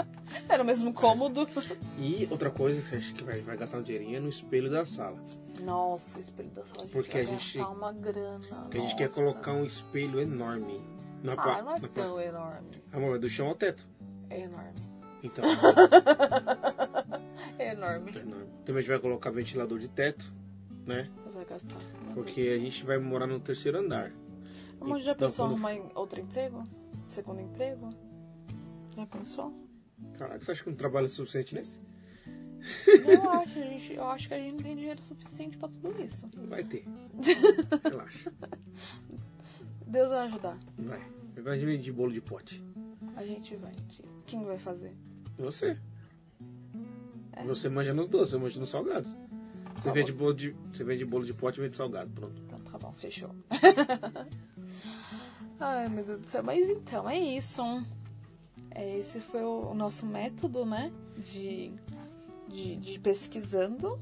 Era 0.49 0.63
o 0.63 0.65
mesmo 0.65 0.93
cômodo. 0.93 1.47
E 1.97 2.27
outra 2.29 2.49
coisa 2.49 2.81
que 2.81 2.95
a 2.95 2.99
gente 2.99 3.13
que 3.13 3.23
vai, 3.23 3.41
vai 3.41 3.57
gastar 3.57 3.79
um 3.79 3.81
dinheirinho 3.83 4.17
é 4.17 4.19
no 4.19 4.29
espelho 4.29 4.69
da 4.69 4.85
sala. 4.85 5.17
Nossa, 5.61 6.17
o 6.17 6.21
espelho 6.21 6.49
da 6.51 6.63
sala 6.63 6.75
a 6.79 6.83
gente 6.83 6.91
Porque 6.93 7.17
a 7.17 7.25
gente- 7.25 7.57
uma 7.59 7.91
grana. 7.91 8.39
Porque 8.63 8.77
a 8.77 8.81
gente 8.81 8.95
quer 8.95 9.09
colocar 9.09 9.53
um 9.53 9.65
espelho 9.65 10.19
enorme. 10.21 10.81
Na 11.23 11.33
Ah, 11.33 11.61
não 11.61 11.75
é 11.75 11.79
tão 11.79 12.19
enorme. 12.21 12.81
Amor, 12.93 13.15
é 13.15 13.19
do 13.19 13.29
chão 13.29 13.47
ao 13.47 13.55
teto. 13.55 13.85
É 14.29 14.41
enorme. 14.41 14.73
Então, 15.23 15.43
É 17.59 17.71
enorme. 17.71 18.11
é 18.15 18.19
enorme. 18.19 18.47
Também 18.65 18.79
a 18.79 18.81
gente 18.81 18.89
vai 18.89 18.99
colocar 18.99 19.29
ventilador 19.31 19.79
de 19.79 19.87
teto, 19.89 20.31
né? 20.85 21.09
Vai 21.33 21.45
gastar. 21.45 21.77
Porque 22.13 22.41
a 22.41 22.57
gente 22.59 22.83
vai 22.85 22.97
morar 22.97 23.27
no 23.27 23.39
terceiro 23.39 23.79
andar. 23.79 24.11
Mas 24.79 25.03
já 25.03 25.11
Então, 25.13 25.27
pensou 25.27 25.47
quando- 25.49 25.65
arrumar 25.65 25.91
outro 25.95 26.19
emprego? 26.19 26.63
Segundo 27.07 27.41
emprego? 27.41 27.89
Já 28.95 29.05
pensou? 29.05 29.53
Caraca, 30.17 30.39
você 30.43 30.51
acha 30.51 30.63
que 30.63 30.69
não 30.69 30.77
trabalho 30.77 31.07
suficiente 31.07 31.55
nesse? 31.55 31.79
Eu 33.05 33.29
acho, 33.29 33.53
gente, 33.53 33.93
eu 33.93 34.03
acho 34.05 34.27
que 34.27 34.33
a 34.33 34.37
gente 34.37 34.53
não 34.55 34.63
tem 34.63 34.75
dinheiro 34.75 35.01
suficiente 35.01 35.57
pra 35.57 35.69
tudo 35.69 36.01
isso. 36.03 36.27
Vai 36.47 36.63
ter. 36.63 36.85
Relaxa. 37.83 38.31
Deus 39.85 40.09
vai 40.09 40.27
ajudar. 40.27 40.57
Vai. 40.77 41.01
Vai 41.41 41.57
vender 41.59 41.91
bolo 41.91 42.11
de 42.11 42.21
pote. 42.21 42.63
A 43.15 43.23
gente 43.25 43.55
vai. 43.55 43.73
Quem 44.27 44.43
vai 44.43 44.57
fazer? 44.57 44.93
Você. 45.37 45.77
É. 47.31 47.43
Você 47.45 47.69
manja 47.69 47.93
nos 47.93 48.07
doces, 48.07 48.33
eu 48.33 48.39
manjo 48.39 48.59
nos 48.59 48.69
salgados. 48.69 49.15
Você 49.75 49.89
Tá 49.89 49.93
vende 49.93 50.11
bolo 50.11 50.33
de, 50.33 50.55
você 50.71 50.83
vende 50.83 51.05
bolo 51.05 51.25
de 51.25 51.33
pote 51.33 51.59
e 51.59 51.63
vende 51.63 51.77
salgado, 51.77 52.11
pronto. 52.11 52.39
Então 52.45 52.59
tá 52.59 52.77
bom, 52.77 52.91
fechou. 52.93 53.33
Ai, 55.59 55.87
meu 55.87 56.03
Deus 56.03 56.21
do 56.21 56.27
céu. 56.27 56.43
Mas 56.43 56.69
então, 56.69 57.09
é 57.09 57.17
isso. 57.17 57.61
É, 58.71 58.97
esse 58.97 59.21
foi 59.21 59.43
o, 59.43 59.73
nosso 59.73 60.05
método, 60.05 60.65
né? 60.65 60.91
De, 61.17 61.71
de, 62.49 62.75
de 62.77 62.99
pesquisando 62.99 63.97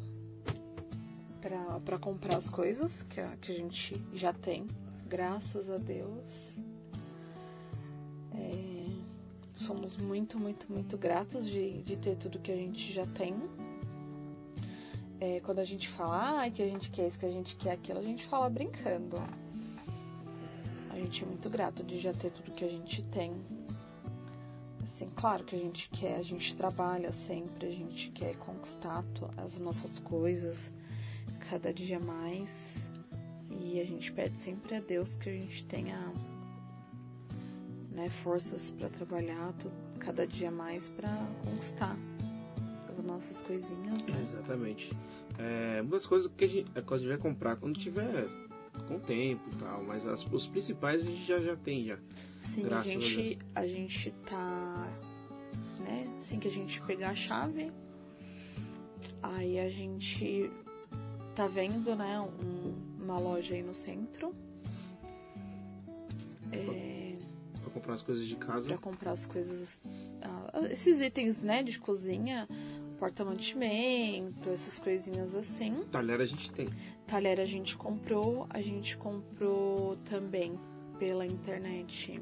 pra, 1.40 1.80
pra 1.82 2.00
comprar 2.00 2.38
as 2.38 2.50
coisas 2.50 3.04
que 3.04 3.22
a, 3.22 3.36
que 3.38 3.52
a 3.52 3.56
gente 3.56 4.02
já 4.14 4.34
tem. 4.34 4.68
Graças 5.08 5.70
a 5.70 5.78
Deus. 5.78 6.56
É, 8.34 8.75
somos 9.56 9.96
muito, 9.96 10.38
muito, 10.38 10.72
muito 10.72 10.98
gratos 10.98 11.48
de, 11.48 11.82
de 11.82 11.96
ter 11.96 12.18
tudo 12.18 12.40
que 12.40 12.52
a 12.52 12.56
gente 12.56 12.92
já 12.92 13.08
tem. 13.08 13.36
É, 15.20 15.40
quando 15.40 15.60
a 15.60 15.64
gente 15.64 15.88
fala 15.88 16.44
ah, 16.44 16.52
que 16.52 16.62
a 16.62 16.68
gente 16.68 16.92
quer 16.92 17.08
isso, 17.08 17.18
que 17.18 17.26
a 17.26 17.32
gente 17.32 17.56
quer 17.56 17.72
aquilo, 17.72 18.00
a 18.00 18.04
gente 18.04 18.26
fala 18.26 18.50
brincando. 18.50 19.16
A 20.90 20.98
gente 20.98 21.24
é 21.24 21.26
muito 21.28 21.50
grato 21.50 21.84
de 21.84 22.00
já 22.00 22.14
ter 22.14 22.32
tudo 22.32 22.52
que 22.52 22.66
a 22.66 22.70
gente 22.70 23.02
tem. 23.04 23.34
Assim, 24.84 25.10
claro 25.16 25.44
que 25.44 25.56
a 25.56 25.60
gente 25.60 25.90
quer, 25.90 26.18
a 26.18 26.22
gente 26.22 26.56
trabalha 26.56 27.12
sempre, 27.12 27.68
a 27.68 27.72
gente 27.72 28.12
quer 28.12 28.36
conquistar 28.38 29.04
as 29.38 29.58
nossas 29.58 30.00
coisas 30.00 30.72
cada 31.50 31.74
dia 31.74 32.00
mais. 32.00 32.76
E 33.50 33.80
a 33.80 33.86
gente 33.86 34.12
pede 34.12 34.38
sempre 34.40 34.76
a 34.76 34.80
Deus 34.82 35.16
que 35.16 35.30
a 35.30 35.34
gente 35.34 35.64
tenha 35.66 36.14
né, 37.96 38.10
forças 38.10 38.70
para 38.72 38.90
trabalhar 38.90 39.54
cada 40.00 40.28
dia 40.28 40.52
mais 40.52 40.90
para 40.90 41.10
conquistar 41.44 41.96
as 42.90 43.04
nossas 43.04 43.42
coisinhas, 43.42 44.06
né? 44.06 44.22
Exatamente. 44.22 44.92
É, 45.40 45.82
muitas 45.82 46.06
coisas 46.06 46.30
que 46.38 46.46
a 46.46 46.48
gente, 46.48 46.72
é, 46.76 46.80
a 46.86 46.98
gente 46.98 47.08
vai 47.08 47.18
comprar 47.18 47.56
quando 47.56 47.80
tiver 47.80 48.28
com 48.88 49.00
tempo 49.00 49.42
e 49.52 49.56
tal, 49.56 49.84
mas 49.84 50.06
as- 50.06 50.26
os 50.32 50.48
principais 50.48 51.02
a 51.02 51.06
gente 51.06 51.24
já, 51.26 51.40
já 51.40 51.56
tem 51.56 51.86
já. 51.86 51.98
Sim, 52.42 52.66
a 52.66 52.70
Graças 52.70 52.88
a 52.92 53.00
gente, 53.00 53.40
a 53.56 53.66
gente 53.68 54.12
tá, 54.30 54.88
né, 55.80 56.06
assim 56.20 56.38
que 56.40 56.48
a 56.50 56.52
gente 56.52 56.82
pegar 56.82 57.12
a 57.12 57.16
chave, 57.16 57.72
aí 59.24 59.58
a 59.60 59.70
gente 59.70 60.52
tá 61.34 61.48
vendo, 61.48 61.96
né, 61.96 62.20
um- 62.20 62.76
uma 63.02 63.18
loja 63.18 63.56
aí 63.56 63.64
no 63.64 63.74
centro. 63.74 64.34
É, 66.52 66.95
comprar 67.76 67.94
as 67.94 68.02
coisas 68.02 68.26
de 68.26 68.36
casa. 68.38 68.68
pra 68.68 68.78
comprar 68.78 69.12
as 69.12 69.26
coisas, 69.26 69.80
ah, 70.22 70.62
esses 70.72 71.02
itens, 71.02 71.38
né, 71.42 71.62
de 71.62 71.78
cozinha, 71.78 72.48
porta-mantimento, 72.98 74.50
essas 74.50 74.80
coisinhas 74.80 75.36
assim. 75.36 75.84
Talher 75.92 76.22
a 76.22 76.26
gente 76.26 76.52
tem. 76.52 76.70
Talher 77.06 77.40
a 77.40 77.46
gente 77.46 77.76
comprou, 77.76 78.48
a 78.50 78.62
gente 78.62 78.98
comprou 78.98 79.98
também 80.10 80.56
pela 80.98 81.26
internet 81.26 82.22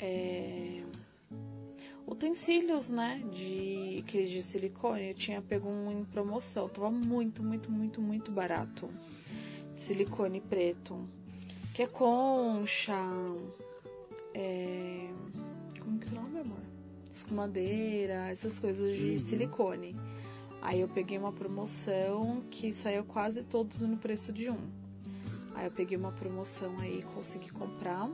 é, 0.00 0.82
utensílios, 2.06 2.88
né? 2.88 3.22
De 3.32 4.02
aqueles 4.04 4.28
de 4.28 4.42
silicone. 4.42 5.10
Eu 5.10 5.14
tinha 5.14 5.40
pego 5.40 5.68
um 5.68 5.92
em 5.92 6.04
promoção, 6.04 6.68
tava 6.68 6.90
muito, 6.90 7.42
muito, 7.42 7.70
muito, 7.70 8.00
muito 8.00 8.32
barato. 8.32 8.90
Silicone 9.74 10.40
preto, 10.40 11.08
que 11.74 11.82
é 11.82 11.86
concha, 11.86 12.96
é, 14.34 15.08
como 15.80 15.98
que 15.98 16.08
é 16.14 16.18
o 16.18 16.22
nome, 16.22 16.40
amor? 16.40 16.58
Escumadeira, 17.12 18.28
essas 18.30 18.58
coisas 18.58 18.94
de 18.96 19.10
Uhum. 19.12 19.18
silicone. 19.18 19.96
Aí 20.60 20.80
eu 20.80 20.88
peguei 20.88 21.16
uma 21.18 21.32
promoção 21.32 22.42
que 22.50 22.72
saiu 22.72 23.04
quase 23.04 23.42
todos 23.44 23.80
no 23.82 23.96
preço 23.96 24.32
de 24.32 24.50
um. 24.50 24.58
Aí 25.54 25.66
eu 25.66 25.70
peguei 25.70 25.96
uma 25.96 26.10
promoção 26.10 26.74
aí 26.80 26.98
e 27.00 27.02
consegui 27.02 27.50
comprar. 27.50 28.10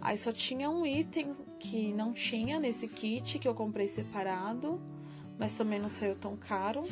Aí 0.00 0.16
só 0.18 0.32
tinha 0.32 0.68
um 0.68 0.84
item 0.84 1.32
que 1.58 1.92
não 1.92 2.12
tinha 2.12 2.58
nesse 2.58 2.86
kit 2.88 3.38
que 3.38 3.46
eu 3.48 3.54
comprei 3.54 3.86
separado, 3.88 4.80
mas 5.38 5.54
também 5.54 5.78
não 5.80 5.88
saiu 5.88 6.16
tão 6.16 6.36
caro. 6.36 6.84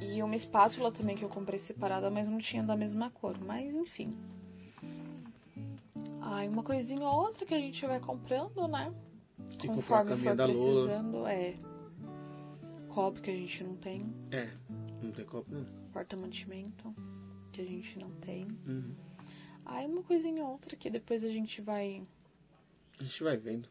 E 0.00 0.22
uma 0.22 0.36
espátula 0.36 0.92
também 0.92 1.16
que 1.16 1.24
eu 1.24 1.28
comprei 1.28 1.58
separada, 1.58 2.10
mas 2.10 2.28
não 2.28 2.38
tinha 2.38 2.62
da 2.62 2.76
mesma 2.76 3.10
cor. 3.10 3.36
Mas 3.44 3.74
enfim. 3.74 4.16
Aí 6.20 6.48
uma 6.48 6.62
coisinha 6.62 7.06
ou 7.06 7.14
outra 7.26 7.46
que 7.46 7.54
a 7.54 7.58
gente 7.58 7.84
vai 7.86 8.00
comprando, 8.00 8.66
né? 8.68 8.92
A 9.62 9.66
Conforme 9.66 10.16
for 10.16 10.36
Lola. 10.36 10.52
precisando, 10.52 11.26
é. 11.26 11.56
Copo 12.88 13.20
que 13.20 13.30
a 13.30 13.34
gente 13.34 13.62
não 13.64 13.76
tem, 13.76 14.12
É, 14.30 14.48
não 15.02 15.10
tem 15.10 15.24
copo 15.24 15.52
não. 15.54 15.64
porta-mantimento 15.92 16.92
que 17.52 17.60
a 17.60 17.64
gente 17.64 17.98
não 17.98 18.10
tem. 18.12 18.48
Uhum. 18.66 18.94
Aí 19.64 19.86
uma 19.86 20.02
coisinha 20.02 20.42
ou 20.42 20.52
outra 20.52 20.74
que 20.76 20.90
depois 20.90 21.22
a 21.22 21.28
gente 21.28 21.60
vai. 21.60 22.02
A 22.98 23.04
gente 23.04 23.22
vai 23.22 23.36
vendo. 23.36 23.68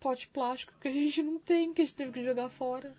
Pote 0.00 0.26
plástico 0.28 0.72
que 0.80 0.88
a 0.88 0.92
gente 0.92 1.22
não 1.22 1.38
tem, 1.38 1.74
que 1.74 1.82
a 1.82 1.84
gente 1.84 1.94
teve 1.94 2.12
que 2.12 2.24
jogar 2.24 2.48
fora. 2.48 2.94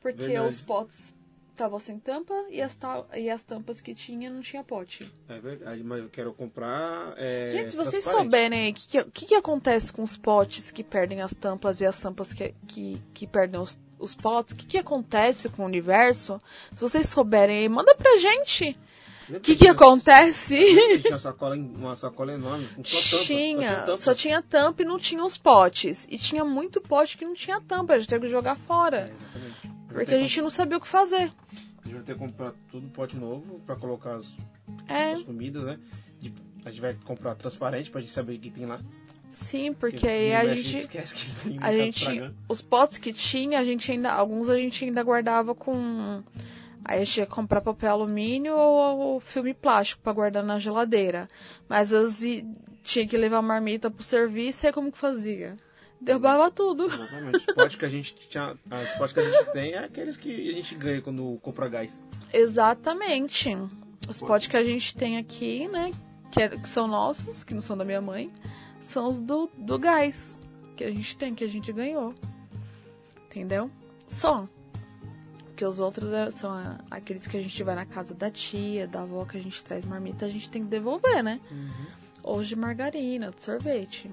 Porque 0.00 0.22
Verdade. 0.22 0.46
os 0.48 0.60
potes 0.60 1.14
estavam 1.60 1.78
sem 1.78 1.98
tampa 1.98 2.32
e 2.50 2.62
as, 2.62 2.74
ta- 2.74 3.04
e 3.14 3.28
as 3.28 3.42
tampas 3.42 3.80
que 3.80 3.94
tinha 3.94 4.30
não 4.30 4.40
tinha 4.40 4.64
pote. 4.64 5.10
É 5.28 5.38
verdade, 5.38 5.82
mas 5.84 6.00
eu 6.02 6.08
quero 6.08 6.32
comprar. 6.32 7.12
É, 7.18 7.48
gente, 7.52 7.70
se 7.72 7.76
vocês 7.76 8.02
souberem 8.04 8.70
o 8.70 8.74
que, 8.74 9.04
que, 9.04 9.26
que 9.26 9.34
acontece 9.34 9.92
com 9.92 10.02
os 10.02 10.16
potes 10.16 10.70
que 10.70 10.82
perdem 10.82 11.20
as 11.20 11.34
tampas 11.34 11.80
e 11.80 11.86
as 11.86 11.98
tampas 11.98 12.32
que, 12.32 12.54
que, 12.66 13.00
que 13.12 13.26
perdem 13.26 13.60
os, 13.60 13.78
os 13.98 14.14
potes, 14.14 14.54
o 14.54 14.56
que, 14.56 14.66
que 14.66 14.78
acontece 14.78 15.48
com 15.50 15.62
o 15.62 15.66
universo? 15.66 16.40
Se 16.74 16.80
vocês 16.80 17.08
souberem 17.08 17.58
aí, 17.58 17.68
manda 17.68 17.94
pra 17.94 18.16
gente. 18.16 18.76
O 19.28 19.34
que, 19.34 19.52
que 19.52 19.56
tinha- 19.56 19.70
acontece? 19.72 20.56
Tinha 21.02 21.12
uma 21.12 21.18
sacola, 21.20 21.54
uma 21.54 21.94
sacola 21.94 22.32
enorme, 22.32 22.66
com 22.74 22.82
só 22.82 22.98
tampa. 23.16 23.24
Tinha, 23.26 23.74
tampa. 23.82 23.96
só 23.96 24.12
tinha 24.14 24.42
tampa 24.42 24.82
e 24.82 24.84
não 24.84 24.98
tinha 24.98 25.24
os 25.24 25.38
potes. 25.38 26.04
E 26.10 26.18
tinha 26.18 26.44
muito 26.44 26.80
pote 26.80 27.16
que 27.16 27.24
não 27.24 27.34
tinha 27.34 27.60
tampa, 27.60 27.92
a 27.94 27.98
gente 27.98 28.08
teve 28.08 28.26
que 28.26 28.32
jogar 28.32 28.56
É, 28.56 28.66
fora. 28.66 29.12
exatamente. 29.14 29.49
Porque 29.92 30.14
a 30.14 30.18
gente 30.18 30.40
não 30.42 30.50
sabia 30.50 30.76
o 30.76 30.80
que 30.80 30.88
fazer. 30.88 31.32
A 31.82 31.84
gente 31.88 31.94
vai 31.94 32.02
ter 32.02 32.12
que 32.12 32.18
comprar 32.18 32.52
tudo 32.70 32.88
pote 32.88 33.16
novo 33.16 33.60
pra 33.66 33.76
colocar 33.76 34.16
as, 34.16 34.26
É, 34.88 35.12
as 35.12 35.22
comidas, 35.22 35.62
né? 35.62 35.78
De- 36.20 36.32
a 36.64 36.70
gente 36.70 36.80
vai 36.80 36.94
comprar 37.04 37.34
transparente 37.34 37.90
pra 37.90 38.00
gente 38.00 38.12
saber 38.12 38.34
o 38.36 38.38
que 38.38 38.50
tem 38.50 38.66
lá. 38.66 38.80
sim, 39.30 39.72
porque 39.72 40.06
aí 40.06 40.34
a 40.34 40.54
gente. 40.54 40.76
esquece 40.78 41.14
que 41.14 41.34
tem 41.48 41.58
A 41.60 41.72
gente. 41.72 42.06
Os 42.48 42.60
potes 42.60 42.98
que 42.98 43.12
tinha, 43.12 43.58
a 43.58 43.64
gente 43.64 43.90
ainda. 43.90 44.12
Alguns 44.12 44.48
a 44.48 44.56
gente 44.58 44.84
ainda 44.84 45.02
guardava 45.02 45.54
com. 45.54 46.22
Aí 46.84 47.00
a 47.00 47.04
gente 47.04 47.18
ia 47.18 47.26
comprar 47.26 47.60
papel 47.60 47.90
alumínio 47.90 48.54
ou, 48.56 49.20
filme 49.20 49.52
plástico 49.54 50.02
pra 50.02 50.12
guardar 50.12 50.42
na 50.44 50.58
geladeira. 50.58 51.28
Mas 51.68 51.92
às 51.92 52.20
vezes 52.20 52.44
tinha 52.82 53.06
que 53.06 53.16
levar 53.16 53.42
marmita 53.42 53.90
pro 53.90 54.02
serviço 54.02 54.64
e 54.64 54.66
aí 54.66 54.72
como 54.72 54.90
que 54.92 54.98
fazia? 54.98 55.56
Derrubava 56.00 56.50
tudo. 56.50 56.86
Exatamente. 56.86 57.36
Os 57.36 57.44
potes 57.54 57.76
que 57.76 57.84
a 57.84 57.88
gente 57.88 58.14
tinha. 58.14 58.52
Os 58.52 58.90
potes 58.98 59.12
que 59.12 59.20
a 59.20 59.30
gente 59.30 59.52
tem 59.52 59.72
é 59.74 59.84
aqueles 59.84 60.16
que 60.16 60.48
a 60.48 60.52
gente 60.52 60.74
ganha 60.74 61.02
quando 61.02 61.38
compra 61.42 61.68
gás. 61.68 62.00
Exatamente. 62.32 63.50
Os 64.08 64.20
potes 64.20 64.48
que 64.48 64.56
a 64.56 64.64
gente 64.64 64.94
tem 64.96 65.18
aqui, 65.18 65.68
né? 65.68 65.92
Que, 66.30 66.42
é- 66.42 66.48
que 66.48 66.68
são 66.68 66.86
nossos, 66.88 67.44
que 67.44 67.52
não 67.52 67.60
são 67.60 67.76
da 67.76 67.84
minha 67.84 68.00
mãe, 68.00 68.32
são 68.80 69.10
os 69.10 69.18
do, 69.18 69.50
do 69.58 69.78
gás 69.78 70.38
que 70.76 70.84
a 70.84 70.90
gente 70.90 71.16
tem, 71.16 71.34
que 71.34 71.44
a 71.44 71.48
gente 71.48 71.70
ganhou. 71.72 72.14
Entendeu? 73.26 73.70
Só. 74.08 74.48
Porque 75.46 75.64
os 75.64 75.78
outros 75.80 76.10
é- 76.12 76.30
são 76.30 76.50
ah, 76.52 76.78
aqueles 76.90 77.26
que 77.26 77.36
a 77.36 77.40
gente 77.40 77.62
vai 77.62 77.74
na 77.74 77.84
casa 77.84 78.14
da 78.14 78.30
tia, 78.30 78.86
da 78.88 79.02
avó, 79.02 79.24
que 79.26 79.36
a 79.36 79.42
gente 79.42 79.62
traz 79.62 79.84
marmita, 79.84 80.24
a 80.24 80.28
gente 80.28 80.48
tem 80.48 80.62
que 80.62 80.68
devolver, 80.68 81.22
né? 81.22 81.40
Ou 82.22 82.42
de 82.42 82.56
margarina, 82.56 83.30
de 83.30 83.42
sorvete. 83.42 84.10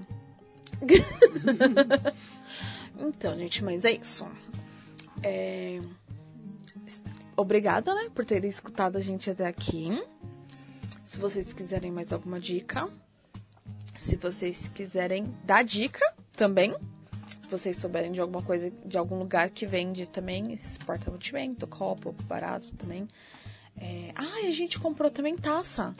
então, 2.98 3.38
gente, 3.38 3.64
mas 3.64 3.84
é 3.84 3.92
isso. 3.92 4.26
É... 5.22 5.80
Obrigada, 7.36 7.94
né, 7.94 8.10
por 8.14 8.24
terem 8.24 8.50
escutado 8.50 8.96
a 8.96 9.00
gente 9.00 9.30
até 9.30 9.46
aqui. 9.46 9.90
Se 11.04 11.18
vocês 11.18 11.52
quiserem 11.52 11.92
mais 11.92 12.12
alguma 12.12 12.40
dica, 12.40 12.88
se 13.96 14.16
vocês 14.16 14.68
quiserem 14.68 15.34
dar 15.44 15.62
dica 15.62 16.04
também, 16.32 16.74
se 17.42 17.48
vocês 17.50 17.76
souberem 17.76 18.12
de 18.12 18.20
alguma 18.20 18.42
coisa, 18.42 18.70
de 18.84 18.98
algum 18.98 19.18
lugar 19.18 19.50
que 19.50 19.66
vende 19.66 20.08
também 20.08 20.52
esse 20.52 20.78
porta-mantimento, 20.80 21.66
copo 21.66 22.12
barato 22.24 22.74
também. 22.74 23.08
É... 23.76 24.12
Ah, 24.14 24.46
a 24.46 24.50
gente 24.50 24.78
comprou 24.78 25.10
também 25.10 25.36
taça. 25.36 25.94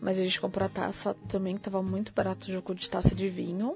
Mas 0.00 0.18
a 0.18 0.22
gente 0.22 0.40
comprou 0.40 0.66
a 0.66 0.68
taça 0.68 1.14
também, 1.28 1.56
tava 1.56 1.82
muito 1.82 2.12
barato 2.12 2.48
o 2.48 2.52
jogo 2.52 2.74
de 2.74 2.90
taça 2.90 3.14
de 3.14 3.28
vinho. 3.28 3.74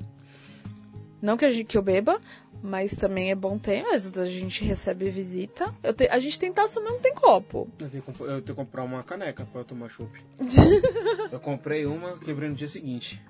Não 1.21 1.37
que, 1.37 1.45
a 1.45 1.51
gente, 1.51 1.67
que 1.67 1.77
eu 1.77 1.83
beba, 1.83 2.21
mas 2.63 2.93
também 2.95 3.31
é 3.31 3.35
bom 3.35 3.59
ter. 3.59 3.81
Às 3.87 4.09
vezes 4.09 4.19
a 4.19 4.27
gente 4.27 4.65
recebe 4.65 5.11
visita. 5.11 5.75
Eu 5.83 5.93
te- 5.93 6.09
a 6.09 6.19
gente 6.19 6.39
tem 6.39 6.53
taça, 6.53 6.81
mas 6.81 6.93
não 6.93 7.01
tem 7.01 7.15
copo. 7.15 7.69
Eu 7.81 7.91
tenho, 7.91 8.05
eu 8.21 8.27
tenho 8.27 8.43
que 8.43 8.55
comprar 8.55 8.85
uma 8.85 9.03
caneca 9.03 9.45
pra 9.45 9.61
eu 9.61 9.65
tomar 9.65 9.89
chopp. 9.89 10.11
eu 11.33 11.41
comprei 11.41 11.87
uma, 11.87 12.17
quebrei 12.19 12.49
no 12.49 12.55
dia 12.55 12.69
seguinte. 12.69 13.21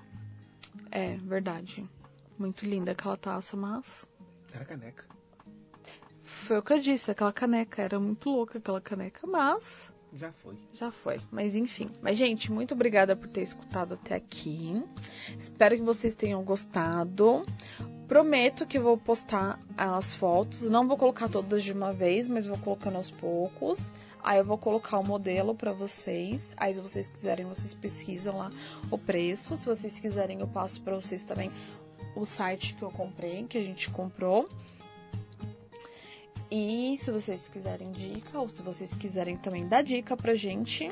É, 0.90 1.16
verdade. 1.16 1.88
Muito 2.38 2.64
linda 2.66 2.92
aquela 2.92 3.16
taça, 3.16 3.56
mas. 3.56 4.06
Era 4.52 4.64
caneca. 4.64 5.04
Foi 6.22 6.58
o 6.58 6.62
que 6.62 6.72
eu 6.74 6.78
disse, 6.78 7.10
aquela 7.10 7.32
caneca. 7.32 7.82
Era 7.82 7.98
muito 7.98 8.28
louca 8.30 8.58
aquela 8.58 8.80
caneca, 8.80 9.26
mas. 9.26 9.90
Já 10.12 10.32
foi. 10.32 10.56
Já 10.72 10.90
foi. 10.90 11.16
Mas 11.30 11.54
enfim. 11.54 11.90
Mas, 12.00 12.16
gente, 12.16 12.50
muito 12.50 12.74
obrigada 12.74 13.14
por 13.14 13.28
ter 13.28 13.42
escutado 13.42 13.94
até 13.94 14.14
aqui. 14.14 14.82
Espero 15.38 15.76
que 15.76 15.82
vocês 15.82 16.14
tenham 16.14 16.42
gostado. 16.42 17.42
Prometo 18.06 18.66
que 18.66 18.78
vou 18.78 18.96
postar 18.96 19.60
as 19.76 20.16
fotos. 20.16 20.70
Não 20.70 20.88
vou 20.88 20.96
colocar 20.96 21.28
todas 21.28 21.62
de 21.62 21.72
uma 21.72 21.92
vez, 21.92 22.26
mas 22.26 22.46
vou 22.46 22.58
colocando 22.58 22.96
aos 22.96 23.10
poucos. 23.10 23.92
Aí 24.22 24.38
eu 24.38 24.44
vou 24.44 24.58
colocar 24.58 24.98
o 24.98 25.06
modelo 25.06 25.54
para 25.54 25.72
vocês. 25.72 26.54
Aí 26.56 26.74
se 26.74 26.80
vocês 26.80 27.08
quiserem, 27.08 27.46
vocês 27.46 27.74
pesquisam 27.74 28.38
lá 28.38 28.50
o 28.90 28.98
preço. 28.98 29.56
Se 29.56 29.66
vocês 29.66 30.00
quiserem, 30.00 30.40
eu 30.40 30.48
passo 30.48 30.80
para 30.82 30.94
vocês 30.94 31.22
também 31.22 31.50
o 32.16 32.24
site 32.24 32.74
que 32.74 32.82
eu 32.82 32.90
comprei, 32.90 33.44
que 33.44 33.58
a 33.58 33.62
gente 33.62 33.90
comprou. 33.90 34.48
E 36.50 36.96
se 36.96 37.10
vocês 37.10 37.48
quiserem 37.48 37.92
dica, 37.92 38.40
ou 38.40 38.48
se 38.48 38.62
vocês 38.62 38.94
quiserem 38.94 39.36
também 39.36 39.68
dar 39.68 39.82
dica 39.82 40.16
pra 40.16 40.34
gente, 40.34 40.90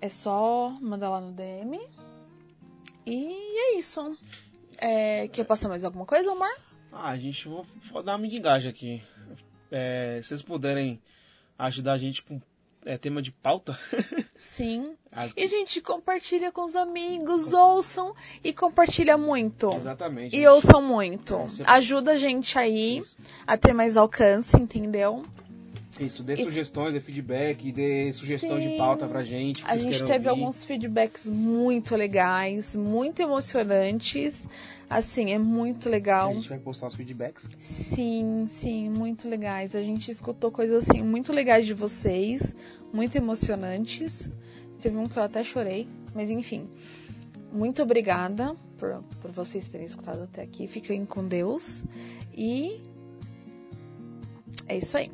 é 0.00 0.08
só 0.08 0.70
mandar 0.80 1.10
lá 1.10 1.20
no 1.20 1.32
DM. 1.32 1.78
E 3.04 3.34
é 3.58 3.78
isso. 3.78 4.16
É, 4.78 5.28
quer 5.28 5.44
passar 5.44 5.68
mais 5.68 5.84
alguma 5.84 6.06
coisa, 6.06 6.32
amor? 6.32 6.56
Ah, 6.92 7.10
a 7.10 7.18
gente 7.18 7.46
vou, 7.46 7.66
vou 7.90 8.02
dar 8.02 8.12
uma 8.12 8.18
mendigagem 8.18 8.70
aqui. 8.70 9.02
É, 9.70 10.20
se 10.22 10.28
vocês 10.28 10.42
puderem 10.42 11.00
ajudar 11.58 11.94
a 11.94 11.98
gente 11.98 12.22
com 12.22 12.40
é, 12.88 12.96
tema 12.98 13.20
de 13.22 13.30
pauta. 13.30 13.78
Sim. 14.36 14.94
As- 15.12 15.32
E, 15.36 15.46
gente, 15.46 15.80
compartilha 15.80 16.50
com 16.50 16.64
os 16.64 16.74
amigos, 16.74 17.52
ouçam 17.52 18.14
e 18.42 18.52
compartilha 18.52 19.16
muito. 19.18 19.70
Exatamente. 19.76 20.36
E 20.36 20.46
ouçam 20.46 20.80
muito. 20.82 21.34
É, 21.34 21.44
você- 21.44 21.62
Ajuda 21.66 22.12
a 22.12 22.16
gente 22.16 22.58
aí 22.58 22.98
Isso, 22.98 23.16
a 23.46 23.56
ter 23.56 23.72
mais 23.72 23.96
alcance, 23.96 24.56
entendeu? 24.60 25.24
Isso, 26.00 26.22
dê 26.22 26.34
Isso. 26.34 26.44
sugestões, 26.44 26.94
dê 26.94 27.00
feedback, 27.00 27.72
dê 27.72 28.12
sugestão 28.12 28.60
Sim. 28.60 28.70
de 28.70 28.76
pauta 28.76 29.06
pra 29.06 29.24
gente. 29.24 29.62
A 29.66 29.76
gente 29.76 29.98
teve 30.04 30.28
ouvir. 30.28 30.28
alguns 30.28 30.64
feedbacks 30.64 31.26
muito 31.26 31.96
legais, 31.96 32.74
muito 32.74 33.20
emocionantes. 33.20 34.46
Assim, 34.88 35.32
é 35.32 35.38
muito 35.38 35.88
legal. 35.88 36.30
A 36.30 36.34
gente 36.34 36.48
vai 36.48 36.58
postar 36.58 36.86
os 36.86 36.94
feedbacks. 36.94 37.48
Sim, 37.58 38.46
sim, 38.48 38.88
muito 38.88 39.28
legais. 39.28 39.74
A 39.74 39.82
gente 39.82 40.10
escutou 40.10 40.50
coisas 40.50 40.88
assim 40.88 41.02
muito 41.02 41.32
legais 41.32 41.66
de 41.66 41.74
vocês, 41.74 42.54
muito 42.92 43.16
emocionantes. 43.16 44.30
Teve 44.80 44.96
um 44.96 45.06
que 45.06 45.18
eu 45.18 45.22
até 45.22 45.42
chorei, 45.42 45.88
mas 46.14 46.30
enfim. 46.30 46.68
Muito 47.52 47.82
obrigada 47.82 48.54
por, 48.78 49.02
por 49.20 49.30
vocês 49.30 49.66
terem 49.66 49.86
escutado 49.86 50.22
até 50.22 50.42
aqui. 50.42 50.66
Fiquem 50.66 51.04
com 51.04 51.26
Deus. 51.26 51.82
E 52.34 52.80
é 54.66 54.76
isso 54.76 54.96
aí. 54.96 55.10